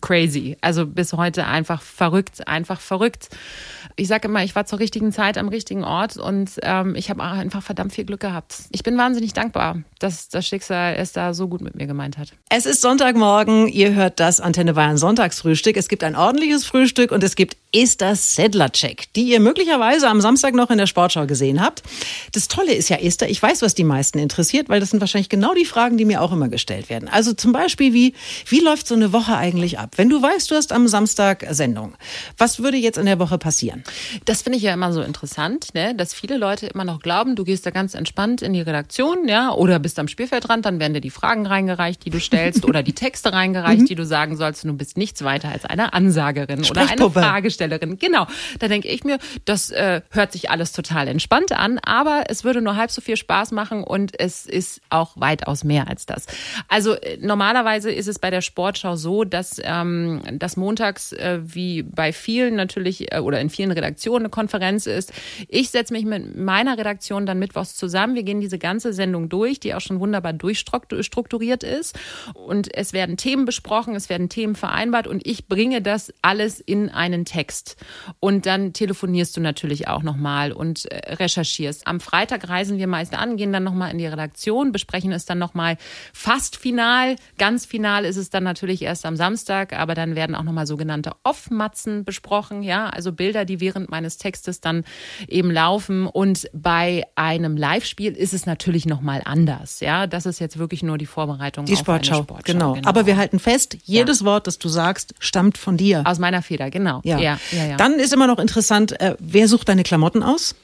crazy. 0.00 0.56
Also 0.60 0.86
bis 0.86 1.12
heute 1.12 1.46
einfach 1.46 1.82
verrückt, 1.82 2.46
einfach 2.48 2.80
verrückt. 2.80 3.28
Ich 3.96 4.08
sage 4.08 4.28
immer, 4.28 4.44
ich 4.44 4.54
war 4.54 4.66
zur 4.66 4.78
richtigen 4.78 5.12
Zeit 5.12 5.38
am 5.38 5.48
richtigen 5.48 5.84
Ort 5.84 6.16
und 6.16 6.50
ähm, 6.62 6.94
ich 6.96 7.08
habe 7.08 7.22
einfach 7.22 7.62
verdammt 7.62 7.92
viel 7.92 8.04
Glück 8.04 8.20
gehabt. 8.20 8.54
Ich 8.70 8.82
bin 8.82 8.98
wahnsinnig 8.98 9.32
dankbar, 9.32 9.82
dass 9.98 10.28
das 10.28 10.46
Schicksal 10.46 10.96
es 10.96 11.12
da 11.12 11.32
so 11.32 11.48
gut 11.48 11.62
mit 11.62 11.76
mir 11.76 11.86
gemeint 11.86 12.18
hat. 12.18 12.32
Es 12.50 12.66
ist 12.66 12.82
Sonntagmorgen, 12.82 13.68
ihr 13.68 13.94
hört 13.94 14.20
das 14.20 14.40
Antenne 14.40 14.74
Bayern 14.74 14.98
Sonntagsfrühstück. 14.98 15.76
Es 15.76 15.88
gibt 15.88 16.04
ein 16.04 16.14
ordentliches 16.14 16.66
Frühstück 16.66 17.10
und 17.10 17.22
es 17.22 17.36
gibt 17.36 17.56
Esther 17.72 18.16
Sedlacek, 18.16 19.12
die 19.14 19.24
ihr 19.24 19.40
möglicherweise 19.40 20.08
am 20.08 20.20
Samstag 20.20 20.54
noch 20.54 20.70
in 20.70 20.78
der 20.78 20.86
Sportschau 20.86 21.26
gesehen 21.26 21.62
habt. 21.62 21.82
Das 22.32 22.48
Tolle 22.48 22.72
ist 22.74 22.88
ja, 22.88 22.96
Esther, 22.96 23.28
ich 23.28 23.42
weiß, 23.42 23.62
was 23.62 23.74
die 23.74 23.84
meisten 23.84 24.18
interessiert, 24.18 24.68
weil 24.68 24.80
das 24.80 24.90
sind 24.90 25.00
wahrscheinlich 25.00 25.28
genau 25.28 25.54
die 25.54 25.64
Fragen, 25.64 25.96
die 25.98 26.04
mir 26.04 26.22
auch 26.22 26.32
immer 26.32 26.48
gestellt 26.48 26.88
werden. 26.88 27.08
Also 27.08 27.32
zum 27.32 27.52
Beispiel, 27.52 27.92
wie, 27.92 28.14
wie 28.46 28.60
läuft 28.60 28.86
so 28.86 28.94
eine 28.94 29.12
Woche 29.12 29.36
eigentlich 29.36 29.65
ab? 29.74 29.92
Wenn 29.96 30.08
du 30.08 30.22
weißt, 30.22 30.50
du 30.50 30.54
hast 30.54 30.72
am 30.72 30.88
Samstag 30.88 31.46
Sendung, 31.50 31.94
was 32.38 32.62
würde 32.62 32.76
jetzt 32.76 32.98
in 32.98 33.06
der 33.06 33.18
Woche 33.18 33.38
passieren? 33.38 33.84
Das 34.24 34.42
finde 34.42 34.58
ich 34.58 34.62
ja 34.62 34.72
immer 34.72 34.92
so 34.92 35.02
interessant, 35.02 35.74
ne? 35.74 35.94
dass 35.94 36.14
viele 36.14 36.36
Leute 36.36 36.66
immer 36.66 36.84
noch 36.84 37.00
glauben, 37.00 37.36
du 37.36 37.44
gehst 37.44 37.66
da 37.66 37.70
ganz 37.70 37.94
entspannt 37.94 38.42
in 38.42 38.52
die 38.52 38.60
Redaktion, 38.60 39.28
ja, 39.28 39.52
oder 39.52 39.78
bist 39.78 39.98
am 39.98 40.08
Spielfeldrand, 40.08 40.64
dann 40.64 40.78
werden 40.80 40.94
dir 40.94 41.00
die 41.00 41.10
Fragen 41.10 41.46
reingereicht, 41.46 42.04
die 42.04 42.10
du 42.10 42.20
stellst, 42.20 42.64
oder 42.68 42.82
die 42.82 42.92
Texte 42.92 43.32
reingereicht, 43.32 43.82
mhm. 43.82 43.86
die 43.86 43.94
du 43.94 44.06
sagen 44.06 44.36
sollst. 44.36 44.64
Du 44.64 44.72
bist 44.72 44.96
nichts 44.96 45.24
weiter 45.24 45.48
als 45.48 45.64
eine 45.64 45.92
Ansagerin 45.92 46.64
oder 46.64 46.88
eine 46.88 47.10
Fragestellerin. 47.10 47.98
Genau. 47.98 48.26
Da 48.58 48.68
denke 48.68 48.88
ich 48.88 49.04
mir, 49.04 49.18
das 49.44 49.70
äh, 49.70 50.02
hört 50.10 50.32
sich 50.32 50.50
alles 50.50 50.72
total 50.72 51.08
entspannt 51.08 51.52
an, 51.52 51.78
aber 51.78 52.24
es 52.28 52.44
würde 52.44 52.60
nur 52.60 52.76
halb 52.76 52.90
so 52.90 53.00
viel 53.00 53.16
Spaß 53.16 53.52
machen 53.52 53.84
und 53.84 54.18
es 54.18 54.46
ist 54.46 54.80
auch 54.90 55.12
weitaus 55.16 55.64
mehr 55.64 55.88
als 55.88 56.06
das. 56.06 56.26
Also 56.68 56.94
äh, 56.94 57.18
normalerweise 57.20 57.90
ist 57.90 58.08
es 58.08 58.18
bei 58.18 58.30
der 58.30 58.40
Sportschau 58.40 58.96
so, 58.96 59.24
dass 59.24 59.55
ähm, 59.64 60.22
das 60.32 60.56
montags 60.56 61.12
äh, 61.12 61.40
wie 61.42 61.82
bei 61.82 62.12
vielen 62.12 62.54
natürlich 62.56 63.12
äh, 63.12 63.20
oder 63.20 63.40
in 63.40 63.50
vielen 63.50 63.72
Redaktionen 63.72 64.26
eine 64.26 64.30
Konferenz 64.30 64.86
ist. 64.86 65.12
Ich 65.48 65.70
setze 65.70 65.92
mich 65.92 66.04
mit 66.04 66.36
meiner 66.36 66.78
Redaktion 66.78 67.26
dann 67.26 67.38
mittwochs 67.38 67.76
zusammen. 67.76 68.14
Wir 68.14 68.22
gehen 68.22 68.40
diese 68.40 68.58
ganze 68.58 68.92
Sendung 68.92 69.28
durch, 69.28 69.60
die 69.60 69.74
auch 69.74 69.80
schon 69.80 70.00
wunderbar 70.00 70.32
durchstrukturiert 70.32 71.62
ist. 71.62 71.98
Und 72.34 72.74
es 72.74 72.92
werden 72.92 73.16
Themen 73.16 73.44
besprochen, 73.44 73.94
es 73.94 74.08
werden 74.08 74.28
Themen 74.28 74.54
vereinbart 74.54 75.06
und 75.06 75.26
ich 75.26 75.48
bringe 75.48 75.82
das 75.82 76.12
alles 76.22 76.60
in 76.60 76.88
einen 76.90 77.24
Text. 77.24 77.76
Und 78.20 78.46
dann 78.46 78.72
telefonierst 78.72 79.36
du 79.36 79.40
natürlich 79.40 79.88
auch 79.88 80.02
nochmal 80.02 80.52
und 80.52 80.90
äh, 80.90 81.14
recherchierst. 81.14 81.86
Am 81.86 82.00
Freitag 82.00 82.48
reisen 82.48 82.78
wir 82.78 82.86
meist 82.86 83.14
an, 83.14 83.36
gehen 83.36 83.52
dann 83.52 83.64
nochmal 83.64 83.90
in 83.90 83.98
die 83.98 84.06
Redaktion, 84.06 84.72
besprechen 84.72 85.12
es 85.12 85.24
dann 85.24 85.38
nochmal 85.38 85.76
fast 86.12 86.56
final. 86.56 87.16
Ganz 87.38 87.66
final 87.66 88.04
ist 88.04 88.16
es 88.16 88.30
dann 88.30 88.44
natürlich 88.44 88.82
erst 88.82 89.06
am 89.06 89.16
Samstag, 89.16 89.45
aber 89.48 89.94
dann 89.94 90.14
werden 90.14 90.34
auch 90.34 90.42
nochmal 90.42 90.66
sogenannte 90.66 91.12
Off-Matzen 91.22 92.04
besprochen, 92.04 92.62
ja, 92.62 92.88
also 92.88 93.12
Bilder, 93.12 93.44
die 93.44 93.60
während 93.60 93.90
meines 93.90 94.18
Textes 94.18 94.60
dann 94.60 94.84
eben 95.28 95.50
laufen. 95.50 96.06
Und 96.06 96.48
bei 96.52 97.04
einem 97.14 97.56
Live-Spiel 97.56 98.12
ist 98.12 98.34
es 98.34 98.46
natürlich 98.46 98.86
nochmal 98.86 99.22
anders, 99.24 99.80
ja. 99.80 100.06
Das 100.06 100.26
ist 100.26 100.38
jetzt 100.38 100.58
wirklich 100.58 100.82
nur 100.82 100.98
die 100.98 101.06
Vorbereitung 101.06 101.64
die 101.64 101.76
Sportschau. 101.76 102.22
Sportschau. 102.22 102.52
Genau. 102.52 102.72
genau. 102.74 102.88
Aber 102.88 103.06
wir 103.06 103.16
halten 103.16 103.38
fest, 103.38 103.76
jedes 103.84 104.20
ja. 104.20 104.26
Wort, 104.26 104.46
das 104.46 104.58
du 104.58 104.68
sagst, 104.68 105.14
stammt 105.18 105.58
von 105.58 105.76
dir. 105.76 106.02
Aus 106.04 106.18
meiner 106.18 106.42
Feder, 106.42 106.70
genau. 106.70 107.00
Ja. 107.04 107.18
ja, 107.18 107.38
ja, 107.52 107.64
ja. 107.66 107.76
Dann 107.76 107.94
ist 107.94 108.12
immer 108.12 108.26
noch 108.26 108.38
interessant, 108.38 109.00
äh, 109.00 109.16
wer 109.18 109.48
sucht 109.48 109.68
deine 109.68 109.82
Klamotten 109.82 110.22
aus? 110.22 110.54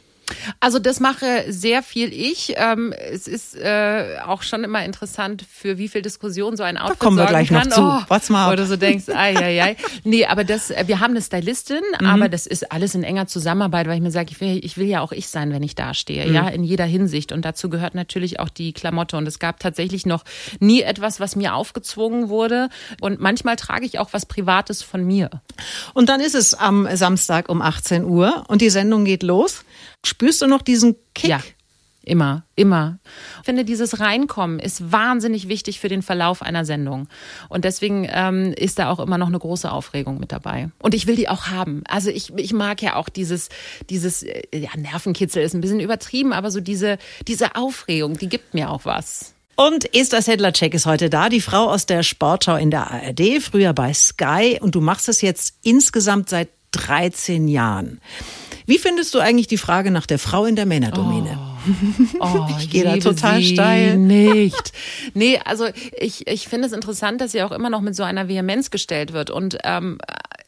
Also 0.61 0.79
das 0.79 1.01
mache 1.01 1.45
sehr 1.49 1.83
viel 1.83 2.13
ich. 2.13 2.55
Ähm, 2.57 2.93
es 2.93 3.27
ist 3.27 3.57
äh, 3.57 4.19
auch 4.27 4.43
schon 4.43 4.65
immer 4.65 4.85
interessant, 4.85 5.45
für 5.51 5.79
wie 5.79 5.89
viel 5.89 6.03
Diskussion 6.03 6.57
so 6.57 6.63
ein 6.63 6.77
Outfit 6.77 7.01
da 7.01 7.05
kommen 7.05 7.17
wir 7.17 7.27
gleich 7.27 7.49
kann. 7.49 7.69
noch 7.69 7.75
zu. 7.75 7.83
Oh, 7.83 8.03
What's 8.09 8.31
mal 8.31 8.53
Oder 8.53 8.67
so 8.67 8.77
denkst, 8.77 9.09
ai, 9.09 9.37
ai, 9.37 9.63
ai. 9.63 9.77
Nee, 10.05 10.27
aber 10.27 10.45
das, 10.45 10.71
äh, 10.71 10.85
wir 10.87 11.01
haben 11.01 11.13
eine 11.13 11.23
Stylistin, 11.23 11.83
mhm. 12.01 12.07
aber 12.07 12.29
das 12.29 12.47
ist 12.47 12.71
alles 12.73 12.95
in 12.95 13.05
enger 13.05 13.27
Zusammenarbeit, 13.27 13.87
weil 13.87 13.97
ich 13.97 14.03
mir 14.03 14.11
sage, 14.11 14.29
ich 14.31 14.41
will, 14.41 14.61
ich 14.63 14.77
will 14.77 14.87
ja 14.87 15.01
auch 15.01 15.13
ich 15.13 15.29
sein, 15.29 15.53
wenn 15.53 15.63
ich 15.63 15.75
da 15.75 15.95
stehe, 15.95 16.27
mhm. 16.27 16.35
ja, 16.35 16.49
in 16.49 16.65
jeder 16.65 16.85
Hinsicht. 16.85 17.33
Und 17.33 17.45
dazu 17.45 17.69
gehört 17.69 17.95
natürlich 17.95 18.41
auch 18.41 18.49
die 18.49 18.73
Klamotte. 18.73 19.17
Und 19.17 19.27
es 19.27 19.39
gab 19.39 19.61
tatsächlich 19.61 20.07
noch 20.07 20.25
nie 20.61 20.83
etwas, 20.83 21.21
was 21.21 21.37
mir 21.37 21.55
aufgezwungen 21.55 22.29
wurde. 22.29 22.69
Und 23.01 23.21
manchmal 23.21 23.57
trage 23.57 23.87
ich 23.87 23.99
auch 23.99 24.13
was 24.13 24.27
Privates 24.27 24.83
von 24.83 25.05
mir. 25.05 25.31
Und 25.95 26.09
dann 26.09 26.21
ist 26.21 26.35
es 26.35 26.55
am 26.55 26.89
Samstag 26.95 27.49
um 27.49 27.63
18 27.63 28.05
Uhr 28.05 28.45
und 28.49 28.63
die 28.63 28.71
Sendung 28.71 29.05
geht 29.05 29.23
los. 29.23 29.65
Spürst 30.05 30.43
du 30.43 30.47
noch 30.47 30.63
diesen 30.63 30.97
Kick? 31.15 31.31
Ja. 31.31 31.41
Immer, 32.05 32.45
immer. 32.57 32.99
Ich 33.41 33.45
finde, 33.45 33.65
dieses 33.65 34.01
Reinkommen 34.01 34.59
ist 34.59 34.91
wahnsinnig 34.91 35.47
wichtig 35.47 35.79
für 35.79 35.89
den 35.89 36.03
Verlauf 36.03 36.43
einer 36.43 36.65
Sendung. 36.65 37.09
Und 37.49 37.65
deswegen 37.65 38.09
ähm, 38.11 38.53
ist 38.57 38.81
da 38.81 38.91
auch 38.91 38.99
immer 38.99 39.19
noch 39.19 39.29
eine 39.29 39.39
große 39.39 39.71
Aufregung 39.71 40.19
mit 40.19 40.33
dabei. 40.33 40.71
Und 40.81 40.95
ich 40.95 41.07
will 41.07 41.15
die 41.15 41.29
auch 41.29 41.47
haben. 41.47 41.85
Also 41.87 42.11
ich, 42.11 42.33
ich 42.37 42.53
mag 42.53 42.83
ja 42.83 42.97
auch 42.97 43.09
dieses, 43.09 43.51
dieses, 43.89 44.25
äh, 44.25 44.43
ja, 44.53 44.71
Nervenkitzel 44.77 45.45
ist 45.45 45.55
ein 45.55 45.61
bisschen 45.61 45.79
übertrieben, 45.79 46.33
aber 46.33 46.51
so 46.51 46.61
diese, 46.61 46.99
diese 47.29 47.55
Aufregung, 47.55 48.19
die 48.19 48.29
gibt 48.29 48.53
mir 48.53 48.71
auch 48.71 48.85
was. 48.85 49.35
Und 49.55 49.95
Esther 49.95 50.23
Sedlacek 50.23 50.75
ist 50.75 50.87
heute 50.87 51.09
da, 51.09 51.29
die 51.29 51.41
Frau 51.41 51.71
aus 51.71 51.87
der 51.87 52.03
Sportschau 52.03 52.57
in 52.57 52.73
der 52.73 52.91
ARD, 52.91 53.41
früher 53.41 53.75
bei 53.75 53.95
Sky. 53.95 54.59
Und 54.61 54.75
du 54.75 54.81
machst 54.81 55.09
es 55.09 55.21
jetzt 55.21 55.55
insgesamt 55.63 56.31
seit 56.31 56.49
13 56.73 57.47
Jahren. 57.47 58.01
Wie 58.67 58.79
findest 58.79 59.15
du 59.15 59.19
eigentlich 59.19 59.47
die 59.47 59.59
Frage 59.59 59.91
nach 59.91 60.07
der 60.07 60.19
Frau 60.19 60.45
in 60.45 60.57
der 60.57 60.67
Männerdomäne? 60.67 61.39
Oh. 61.39 61.53
Oh, 62.21 62.47
ich 62.59 62.71
gehe 62.71 62.85
da 62.85 62.97
total 62.97 63.43
steil. 63.43 63.97
Nicht. 63.97 64.73
Nee, 65.15 65.41
also 65.45 65.67
ich, 65.99 66.27
ich 66.27 66.49
finde 66.49 66.67
es 66.67 66.73
interessant, 66.73 67.21
dass 67.21 67.33
sie 67.33 67.43
auch 67.43 67.53
immer 67.53 67.71
noch 67.71 67.81
mit 67.81 67.95
so 67.95 68.03
einer 68.03 68.29
Vehemenz 68.29 68.71
gestellt 68.71 69.13
wird. 69.13 69.31
Und 69.31 69.59
ähm, 69.65 69.99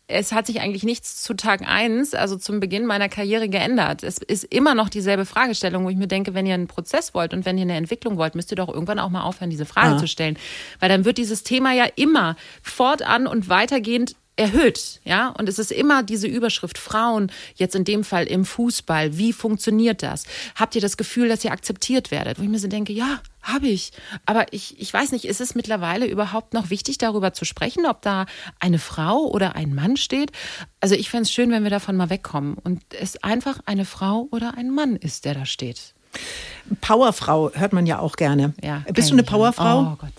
es 0.06 0.32
hat 0.32 0.46
sich 0.46 0.60
eigentlich 0.60 0.82
nichts 0.82 1.22
zu 1.22 1.34
Tag 1.34 1.62
eins, 1.66 2.14
also 2.14 2.36
zum 2.36 2.60
Beginn 2.60 2.84
meiner 2.84 3.08
Karriere 3.08 3.48
geändert. 3.48 4.02
Es 4.02 4.18
ist 4.18 4.44
immer 4.44 4.74
noch 4.74 4.88
dieselbe 4.88 5.24
Fragestellung, 5.24 5.84
wo 5.84 5.88
ich 5.88 5.96
mir 5.96 6.08
denke, 6.08 6.34
wenn 6.34 6.46
ihr 6.46 6.54
einen 6.54 6.66
Prozess 6.66 7.14
wollt 7.14 7.32
und 7.32 7.46
wenn 7.46 7.56
ihr 7.56 7.62
eine 7.62 7.76
Entwicklung 7.76 8.18
wollt, 8.18 8.34
müsst 8.34 8.52
ihr 8.52 8.56
doch 8.56 8.68
irgendwann 8.68 8.98
auch 8.98 9.10
mal 9.10 9.22
aufhören, 9.22 9.50
diese 9.50 9.64
Frage 9.64 9.94
ah. 9.94 9.98
zu 9.98 10.06
stellen. 10.06 10.36
Weil 10.78 10.90
dann 10.90 11.04
wird 11.04 11.16
dieses 11.18 11.42
Thema 11.42 11.72
ja 11.72 11.86
immer 11.96 12.36
fortan 12.62 13.26
und 13.26 13.48
weitergehend 13.48 14.16
erhöht, 14.36 15.00
ja, 15.04 15.28
und 15.28 15.48
es 15.48 15.58
ist 15.58 15.70
immer 15.70 16.02
diese 16.02 16.26
Überschrift 16.26 16.78
Frauen, 16.78 17.30
jetzt 17.54 17.74
in 17.74 17.84
dem 17.84 18.02
Fall 18.02 18.24
im 18.26 18.44
Fußball, 18.44 19.16
wie 19.16 19.32
funktioniert 19.32 20.02
das? 20.02 20.24
Habt 20.56 20.74
ihr 20.74 20.80
das 20.80 20.96
Gefühl, 20.96 21.28
dass 21.28 21.44
ihr 21.44 21.52
akzeptiert 21.52 22.10
werdet? 22.10 22.38
Wo 22.38 22.42
ich 22.42 22.48
mir 22.48 22.58
so 22.58 22.66
denke, 22.66 22.92
ja, 22.92 23.20
habe 23.42 23.68
ich. 23.68 23.92
Aber 24.26 24.52
ich, 24.52 24.80
ich 24.80 24.92
weiß 24.92 25.12
nicht, 25.12 25.24
ist 25.24 25.40
es 25.40 25.54
mittlerweile 25.54 26.06
überhaupt 26.06 26.52
noch 26.52 26.70
wichtig, 26.70 26.98
darüber 26.98 27.32
zu 27.32 27.44
sprechen, 27.44 27.86
ob 27.86 28.02
da 28.02 28.26
eine 28.58 28.78
Frau 28.78 29.26
oder 29.26 29.54
ein 29.54 29.74
Mann 29.74 29.96
steht? 29.96 30.32
Also 30.80 30.96
ich 30.96 31.10
fände 31.10 31.24
es 31.24 31.32
schön, 31.32 31.52
wenn 31.52 31.62
wir 31.62 31.70
davon 31.70 31.96
mal 31.96 32.10
wegkommen 32.10 32.54
und 32.54 32.82
es 32.98 33.22
einfach 33.22 33.60
eine 33.66 33.84
Frau 33.84 34.26
oder 34.32 34.56
ein 34.56 34.70
Mann 34.70 34.96
ist, 34.96 35.24
der 35.26 35.34
da 35.34 35.46
steht. 35.46 35.94
Powerfrau 36.80 37.52
hört 37.54 37.72
man 37.72 37.86
ja 37.86 37.98
auch 37.98 38.16
gerne. 38.16 38.54
Ja, 38.62 38.82
Bist 38.92 39.10
du 39.10 39.14
eine 39.14 39.22
Powerfrau? 39.22 39.92
Oh 39.92 39.96
Gott. 39.96 40.12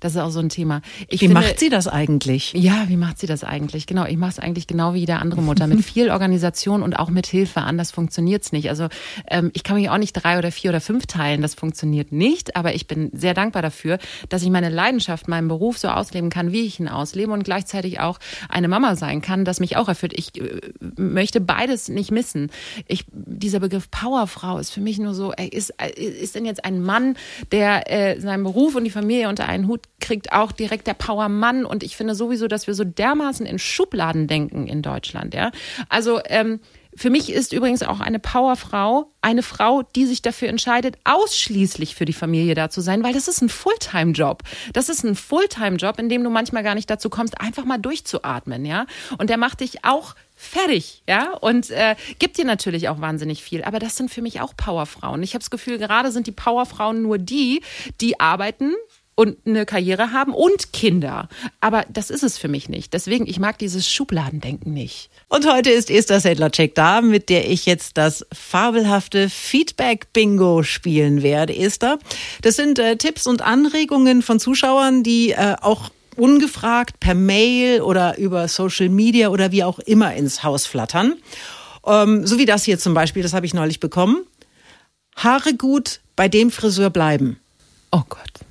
Das 0.00 0.14
ist 0.14 0.20
auch 0.20 0.30
so 0.30 0.40
ein 0.40 0.48
Thema. 0.48 0.82
Ich 1.08 1.20
wie 1.20 1.26
finde, 1.26 1.40
macht 1.40 1.58
sie 1.58 1.68
das 1.68 1.88
eigentlich? 1.88 2.52
Ja, 2.54 2.84
wie 2.88 2.96
macht 2.96 3.18
sie 3.18 3.26
das 3.26 3.44
eigentlich? 3.44 3.86
Genau, 3.86 4.04
ich 4.04 4.16
mache 4.16 4.30
es 4.30 4.38
eigentlich 4.38 4.66
genau 4.66 4.94
wie 4.94 5.00
jede 5.00 5.16
andere 5.16 5.42
Mutter. 5.42 5.66
Mit 5.66 5.84
viel 5.84 6.10
Organisation 6.10 6.82
und 6.82 6.98
auch 6.98 7.10
mit 7.10 7.26
Hilfe. 7.26 7.62
Anders 7.62 7.90
funktioniert's 7.90 8.52
nicht. 8.52 8.68
Also 8.68 8.88
ähm, 9.30 9.50
ich 9.54 9.62
kann 9.62 9.76
mich 9.76 9.90
auch 9.90 9.98
nicht 9.98 10.12
drei 10.12 10.38
oder 10.38 10.52
vier 10.52 10.70
oder 10.70 10.80
fünf 10.80 11.06
teilen. 11.06 11.42
Das 11.42 11.54
funktioniert 11.54 12.12
nicht. 12.12 12.56
Aber 12.56 12.74
ich 12.74 12.86
bin 12.86 13.10
sehr 13.12 13.34
dankbar 13.34 13.62
dafür, 13.62 13.98
dass 14.28 14.42
ich 14.42 14.50
meine 14.50 14.68
Leidenschaft, 14.68 15.28
meinen 15.28 15.48
Beruf 15.48 15.78
so 15.78 15.88
ausleben 15.88 16.30
kann, 16.30 16.52
wie 16.52 16.62
ich 16.62 16.80
ihn 16.80 16.88
auslebe 16.88 17.32
und 17.32 17.44
gleichzeitig 17.44 18.00
auch 18.00 18.18
eine 18.48 18.68
Mama 18.68 18.96
sein 18.96 19.22
kann, 19.22 19.44
das 19.44 19.60
mich 19.60 19.76
auch 19.76 19.88
erfüllt. 19.88 20.12
Ich 20.16 20.40
äh, 20.40 20.60
möchte 20.96 21.40
beides 21.40 21.88
nicht 21.88 22.10
missen. 22.10 22.50
Ich, 22.86 23.04
dieser 23.12 23.60
Begriff 23.60 23.90
Powerfrau 23.90 24.58
ist 24.58 24.70
für 24.70 24.80
mich 24.80 24.98
nur 24.98 25.14
so, 25.14 25.32
ey, 25.32 25.48
ist, 25.48 25.70
äh, 25.80 25.90
ist 26.00 26.34
denn 26.34 26.44
jetzt 26.44 26.64
ein 26.64 26.82
Mann, 26.82 27.16
der 27.52 27.90
äh, 27.90 28.20
seinen 28.20 28.44
Beruf 28.44 28.74
und 28.74 28.84
die 28.84 28.90
Familie 28.90 29.28
unter 29.28 29.46
einen 29.46 29.68
Hut 29.68 29.85
kriegt, 30.00 30.32
auch 30.32 30.52
direkt 30.52 30.86
der 30.86 30.94
Powermann? 30.94 31.64
Und 31.64 31.82
ich 31.82 31.96
finde 31.96 32.14
sowieso, 32.14 32.48
dass 32.48 32.66
wir 32.66 32.74
so 32.74 32.84
dermaßen 32.84 33.46
in 33.46 33.58
Schubladen 33.58 34.26
denken 34.26 34.66
in 34.66 34.82
Deutschland, 34.82 35.34
ja. 35.34 35.50
Also, 35.88 36.20
ähm, 36.26 36.60
für 36.98 37.10
mich 37.10 37.30
ist 37.30 37.52
übrigens 37.52 37.82
auch 37.82 38.00
eine 38.00 38.18
Powerfrau 38.18 39.12
eine 39.20 39.42
Frau, 39.42 39.82
die 39.82 40.06
sich 40.06 40.22
dafür 40.22 40.48
entscheidet, 40.48 40.96
ausschließlich 41.04 41.96
für 41.96 42.04
die 42.04 42.12
Familie 42.12 42.54
da 42.54 42.70
zu 42.70 42.80
sein, 42.80 43.02
weil 43.02 43.12
das 43.12 43.26
ist 43.26 43.42
ein 43.42 43.48
Fulltime-Job. 43.48 44.44
Das 44.72 44.88
ist 44.88 45.04
ein 45.04 45.16
Fulltime-Job, 45.16 45.98
in 45.98 46.08
dem 46.08 46.22
du 46.22 46.30
manchmal 46.30 46.62
gar 46.62 46.76
nicht 46.76 46.88
dazu 46.88 47.10
kommst, 47.10 47.40
einfach 47.40 47.64
mal 47.64 47.78
durchzuatmen, 47.78 48.64
ja. 48.64 48.86
Und 49.18 49.28
der 49.28 49.36
macht 49.36 49.60
dich 49.60 49.84
auch 49.84 50.14
fertig, 50.36 51.02
ja, 51.08 51.32
und 51.34 51.70
äh, 51.70 51.96
gibt 52.18 52.38
dir 52.38 52.44
natürlich 52.44 52.88
auch 52.88 53.00
wahnsinnig 53.00 53.42
viel. 53.42 53.64
Aber 53.64 53.80
das 53.80 53.96
sind 53.96 54.10
für 54.10 54.22
mich 54.22 54.40
auch 54.40 54.56
Powerfrauen. 54.56 55.22
Ich 55.22 55.34
habe 55.34 55.40
das 55.40 55.50
Gefühl, 55.50 55.78
gerade 55.78 56.12
sind 56.12 56.26
die 56.28 56.32
Powerfrauen 56.32 57.02
nur 57.02 57.18
die, 57.18 57.62
die 58.00 58.20
arbeiten, 58.20 58.74
und 59.16 59.38
eine 59.46 59.66
Karriere 59.66 60.12
haben 60.12 60.32
und 60.32 60.72
Kinder. 60.72 61.28
Aber 61.60 61.84
das 61.88 62.10
ist 62.10 62.22
es 62.22 62.38
für 62.38 62.48
mich 62.48 62.68
nicht. 62.68 62.92
Deswegen, 62.92 63.26
ich 63.26 63.40
mag 63.40 63.58
dieses 63.58 63.90
Schubladendenken 63.90 64.72
nicht. 64.72 65.10
Und 65.28 65.50
heute 65.50 65.70
ist 65.70 65.90
Esther 65.90 66.20
Sedlacek 66.20 66.74
da, 66.74 67.00
mit 67.00 67.30
der 67.30 67.50
ich 67.50 67.66
jetzt 67.66 67.96
das 67.96 68.24
fabelhafte 68.32 69.28
Feedback-Bingo 69.30 70.62
spielen 70.62 71.22
werde. 71.22 71.56
Esther, 71.56 71.98
das 72.42 72.56
sind 72.56 72.78
äh, 72.78 72.96
Tipps 72.96 73.26
und 73.26 73.42
Anregungen 73.42 74.22
von 74.22 74.38
Zuschauern, 74.38 75.02
die 75.02 75.30
äh, 75.30 75.56
auch 75.62 75.90
ungefragt 76.16 77.00
per 77.00 77.14
Mail 77.14 77.80
oder 77.80 78.18
über 78.18 78.48
Social 78.48 78.90
Media 78.90 79.30
oder 79.30 79.50
wie 79.50 79.64
auch 79.64 79.78
immer 79.78 80.14
ins 80.14 80.42
Haus 80.42 80.66
flattern. 80.66 81.14
Ähm, 81.86 82.26
so 82.26 82.38
wie 82.38 82.46
das 82.46 82.64
hier 82.64 82.78
zum 82.78 82.92
Beispiel, 82.92 83.22
das 83.22 83.32
habe 83.32 83.46
ich 83.46 83.54
neulich 83.54 83.80
bekommen. 83.80 84.26
Haare 85.16 85.54
gut 85.54 86.00
bei 86.16 86.28
dem 86.28 86.50
Friseur 86.50 86.90
bleiben. 86.90 87.40
Oh 87.90 88.02
Gott. 88.08 88.45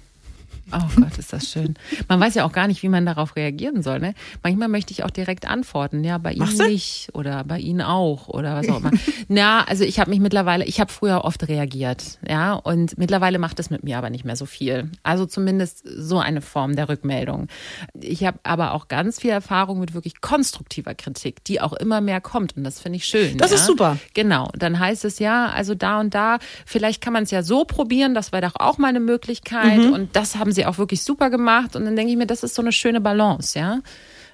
Oh 0.72 1.00
Gott, 1.00 1.18
ist 1.20 1.32
das 1.32 1.52
schön. 1.52 1.76
Man 2.08 2.20
weiß 2.20 2.34
ja 2.36 2.46
auch 2.46 2.52
gar 2.52 2.68
nicht, 2.68 2.82
wie 2.82 2.90
man 2.90 3.06
darauf 3.06 3.36
reagieren 3.36 3.84
soll. 3.84 4.00
Ne? 4.00 4.16
Manchmal 4.42 4.68
möchte 4.68 4.92
ich 4.92 5.04
auch 5.04 5.12
direkt 5.12 5.48
antworten, 5.48 6.04
ja, 6.04 6.18
bei 6.18 6.34
Ihnen 6.34 6.58
nicht 6.58 7.10
oder 7.14 7.44
bei 7.44 7.60
Ihnen 7.60 7.82
auch 7.82 8.28
oder 8.28 8.56
was 8.56 8.70
auch 8.70 8.80
immer. 8.80 8.92
Na, 9.28 9.64
also 9.66 9.84
ich 9.84 10.00
habe 10.00 10.10
mich 10.10 10.20
mittlerweile, 10.20 10.66
ich 10.66 10.80
habe 10.80 10.92
früher 10.92 11.24
oft 11.24 11.48
reagiert, 11.48 12.18
ja, 12.28 12.54
und 12.54 12.98
mittlerweile 12.98 13.38
macht 13.38 13.60
es 13.60 13.70
mit 13.70 13.84
mir 13.84 13.98
aber 13.98 14.10
nicht 14.10 14.26
mehr 14.26 14.36
so 14.36 14.46
viel. 14.46 14.90
Also 15.04 15.26
zumindest 15.28 15.84
so 15.86 16.18
eine 16.20 16.42
Form 16.42 16.76
der 16.76 16.90
Rückmeldung. 16.90 17.48
Ich 18.02 18.26
habe 18.26 18.40
aber 18.44 18.74
auch 18.74 18.88
ganz 18.88 19.20
viel 19.20 19.32
Erfahrung 19.32 19.80
mit 19.80 19.94
wirklich 19.94 20.20
konstruktiver 20.22 20.96
Kritik, 20.96 21.44
die 21.44 21.62
auch 21.62 21.74
immer 21.74 22.02
mehr 22.02 22.22
kommt 22.22 22.58
und 22.58 22.64
das 22.64 22.80
finde 22.80 22.98
ich 22.98 23.06
schön. 23.06 23.38
Das 23.38 23.52
ja? 23.52 23.58
ist 23.58 23.68
super. 23.68 23.98
Genau, 24.16 24.50
dann 24.58 24.80
heißt 24.80 25.06
es 25.06 25.20
ja, 25.20 25.48
also 25.48 25.76
da 25.76 26.00
und 26.00 26.16
da, 26.16 26.40
vielleicht 26.66 27.02
kann 27.02 27.14
man 27.14 27.24
es 27.24 27.32
ja 27.32 27.44
so 27.44 27.66
probieren, 27.66 28.16
das 28.16 28.32
wäre 28.32 28.42
doch 28.42 28.56
auch 28.56 28.80
mal 28.80 28.88
eine 28.88 29.00
Möglichkeit 29.00 29.80
mhm. 29.80 29.94
und 29.94 30.16
das 30.16 30.36
haben 30.36 30.55
sie 30.56 30.66
auch 30.66 30.78
wirklich 30.78 31.04
super 31.04 31.30
gemacht. 31.30 31.76
Und 31.76 31.86
dann 31.86 31.96
denke 31.96 32.12
ich 32.12 32.18
mir, 32.18 32.26
das 32.28 32.44
ist 32.44 32.56
so 32.56 32.62
eine 32.62 32.72
schöne 32.72 33.02
Balance, 33.02 33.58
ja. 33.60 33.82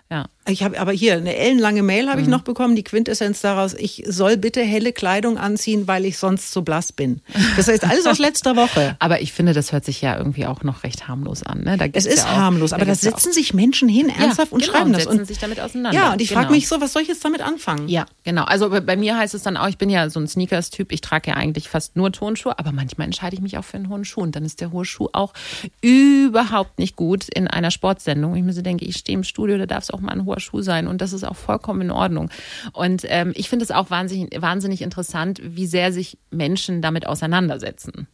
Ja. 0.09 0.25
Ich 0.47 0.63
habe 0.63 0.79
aber 0.79 0.91
hier 0.91 1.13
eine 1.13 1.35
ellenlange 1.35 1.83
Mail 1.83 2.09
habe 2.09 2.19
ich 2.19 2.25
mhm. 2.25 2.31
noch 2.31 2.41
bekommen, 2.41 2.75
die 2.75 2.83
Quintessenz 2.83 3.41
daraus, 3.41 3.75
ich 3.75 4.03
soll 4.07 4.37
bitte 4.37 4.61
helle 4.61 4.91
Kleidung 4.91 5.37
anziehen, 5.37 5.87
weil 5.87 6.03
ich 6.03 6.17
sonst 6.17 6.51
zu 6.51 6.63
blass 6.63 6.91
bin. 6.91 7.21
Das 7.57 7.67
heißt 7.67 7.83
alles 7.83 8.07
aus 8.07 8.17
letzter 8.19 8.55
Woche. 8.55 8.95
Aber 8.97 9.21
ich 9.21 9.33
finde, 9.33 9.53
das 9.53 9.71
hört 9.71 9.85
sich 9.85 10.01
ja 10.01 10.17
irgendwie 10.17 10.47
auch 10.47 10.63
noch 10.63 10.83
recht 10.83 11.07
harmlos 11.07 11.43
an. 11.43 11.61
Ne? 11.63 11.77
es 11.93 12.07
ist 12.07 12.19
ja 12.19 12.23
auch, 12.25 12.37
harmlos, 12.37 12.73
aber 12.73 12.85
da, 12.85 12.95
setzen 12.95 13.31
sich 13.33 13.53
Menschen 13.53 13.87
hin, 13.87 14.09
ernsthaft 14.09 14.51
ja, 14.51 14.55
und 14.55 14.63
genau, 14.63 14.73
schreiben 14.73 14.93
das. 14.93 15.05
Und 15.05 15.17
setzen 15.17 15.25
sich 15.27 15.37
damit 15.37 15.59
auseinander. 15.59 15.97
Ja, 15.97 16.13
und 16.13 16.21
ich 16.21 16.29
genau. 16.29 16.41
frage 16.41 16.53
mich 16.53 16.67
so, 16.67 16.81
was 16.81 16.93
soll 16.93 17.03
ich 17.03 17.07
jetzt 17.07 17.23
damit 17.23 17.41
anfangen? 17.41 17.87
Ja, 17.87 18.07
genau. 18.23 18.43
Also 18.45 18.69
bei 18.69 18.95
mir 18.95 19.17
heißt 19.17 19.35
es 19.35 19.43
dann 19.43 19.57
auch, 19.57 19.67
ich 19.67 19.77
bin 19.77 19.91
ja 19.91 20.09
so 20.09 20.19
ein 20.19 20.27
Sneakers-Typ, 20.27 20.91
ich 20.91 21.01
trage 21.01 21.29
ja 21.29 21.37
eigentlich 21.37 21.69
fast 21.69 21.95
nur 21.95 22.11
Tonschuhe, 22.11 22.57
aber 22.57 22.71
manchmal 22.71 23.05
entscheide 23.05 23.35
ich 23.35 23.41
mich 23.41 23.59
auch 23.59 23.63
für 23.63 23.77
einen 23.77 23.89
hohen 23.89 24.05
Schuh 24.05 24.21
und 24.21 24.35
dann 24.35 24.43
ist 24.43 24.59
der 24.59 24.71
hohe 24.71 24.85
Schuh 24.85 25.09
auch 25.13 25.33
überhaupt 25.81 26.79
nicht 26.79 26.95
gut 26.95 27.29
in 27.29 27.47
einer 27.47 27.69
Sportsendung. 27.69 28.35
Ich 28.35 28.43
mir 28.43 28.53
so 28.53 28.63
denke, 28.63 28.85
ich 28.85 28.97
stehe 28.97 29.15
im 29.15 29.23
Studio, 29.23 29.59
da 29.59 29.67
darf 29.67 29.83
es 29.83 29.91
auch 29.91 29.99
mal 29.99 30.13
ein 30.13 30.25
hoher 30.31 30.39
Schuh 30.39 30.61
sein 30.61 30.87
und 30.87 31.01
das 31.01 31.13
ist 31.13 31.23
auch 31.23 31.35
vollkommen 31.35 31.81
in 31.81 31.91
Ordnung. 31.91 32.29
Und 32.73 33.03
ähm, 33.07 33.33
ich 33.35 33.49
finde 33.49 33.63
es 33.63 33.71
auch 33.71 33.89
wahnsinnig, 33.89 34.41
wahnsinnig 34.41 34.81
interessant, 34.81 35.41
wie 35.43 35.67
sehr 35.67 35.91
sich 35.91 36.17
Menschen 36.29 36.81
damit 36.81 37.05
auseinandersetzen. 37.05 38.07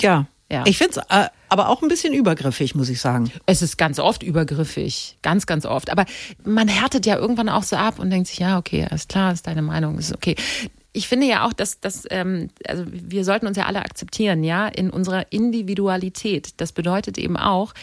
Ja. 0.00 0.26
Ja. 0.52 0.62
Ich 0.66 0.76
finde 0.76 1.00
es 1.00 1.16
äh, 1.16 1.28
aber 1.48 1.70
auch 1.70 1.82
ein 1.82 1.88
bisschen 1.88 2.12
übergriffig, 2.12 2.74
muss 2.74 2.90
ich 2.90 3.00
sagen. 3.00 3.32
Es 3.46 3.62
ist 3.62 3.78
ganz 3.78 3.98
oft 3.98 4.22
übergriffig. 4.22 5.16
Ganz, 5.22 5.46
ganz 5.46 5.64
oft. 5.64 5.90
Aber 5.90 6.04
man 6.44 6.68
härtet 6.68 7.06
ja 7.06 7.16
irgendwann 7.16 7.48
auch 7.48 7.62
so 7.62 7.76
ab 7.76 7.98
und 7.98 8.10
denkt 8.10 8.28
sich, 8.28 8.40
ja, 8.40 8.58
okay, 8.58 8.86
alles 8.88 9.08
klar, 9.08 9.32
ist 9.32 9.46
deine 9.46 9.62
Meinung, 9.62 9.98
ist 9.98 10.14
okay 10.14 10.36
ich 10.96 11.08
finde 11.08 11.26
ja 11.26 11.44
auch, 11.44 11.52
dass, 11.52 11.80
dass 11.80 12.04
ähm, 12.10 12.48
also 12.66 12.84
wir 12.86 13.24
sollten 13.24 13.48
uns 13.48 13.56
ja 13.56 13.66
alle 13.66 13.80
akzeptieren, 13.80 14.44
ja, 14.44 14.68
in 14.68 14.90
unserer 14.90 15.32
Individualität. 15.32 16.60
Das 16.60 16.72
bedeutet 16.72 17.18
eben 17.18 17.36
auch, 17.36 17.74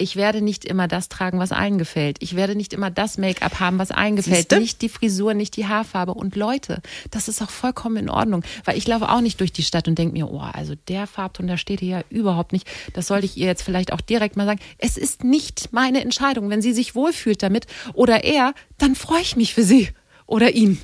ich 0.00 0.16
werde 0.16 0.40
nicht 0.40 0.64
immer 0.64 0.88
das 0.88 1.08
tragen, 1.08 1.38
was 1.38 1.52
allen 1.52 1.78
gefällt. 1.78 2.16
Ich 2.20 2.34
werde 2.34 2.56
nicht 2.56 2.72
immer 2.72 2.90
das 2.90 3.18
Make-up 3.18 3.60
haben, 3.60 3.78
was 3.78 3.90
allen 3.90 4.16
gefällt. 4.16 4.50
Nicht 4.52 4.82
die 4.82 4.88
Frisur, 4.88 5.34
nicht 5.34 5.56
die 5.56 5.66
Haarfarbe. 5.66 6.14
Und 6.14 6.36
Leute, 6.36 6.80
das 7.10 7.28
ist 7.28 7.42
auch 7.42 7.50
vollkommen 7.50 7.96
in 7.96 8.08
Ordnung. 8.08 8.42
Weil 8.64 8.78
ich 8.78 8.86
laufe 8.88 9.08
auch 9.08 9.20
nicht 9.20 9.40
durch 9.40 9.52
die 9.52 9.62
Stadt 9.62 9.88
und 9.88 9.98
denke 9.98 10.14
mir, 10.14 10.30
oh, 10.30 10.40
also 10.40 10.74
der 10.88 11.06
Farbton, 11.06 11.46
der 11.46 11.58
steht 11.58 11.80
hier 11.80 11.98
ja 11.98 12.04
überhaupt 12.08 12.52
nicht. 12.52 12.66
Das 12.94 13.08
sollte 13.08 13.26
ich 13.26 13.36
ihr 13.36 13.46
jetzt 13.46 13.62
vielleicht 13.62 13.92
auch 13.92 14.00
direkt 14.00 14.36
mal 14.36 14.46
sagen. 14.46 14.60
Es 14.78 14.96
ist 14.96 15.24
nicht 15.24 15.72
meine 15.72 16.00
Entscheidung. 16.00 16.50
Wenn 16.50 16.62
sie 16.62 16.72
sich 16.72 16.94
wohlfühlt 16.94 17.42
damit 17.42 17.66
oder 17.92 18.24
er, 18.24 18.54
dann 18.78 18.94
freue 18.94 19.20
ich 19.20 19.36
mich 19.36 19.54
für 19.54 19.64
sie 19.64 19.90
oder 20.30 20.54
ihn. 20.54 20.80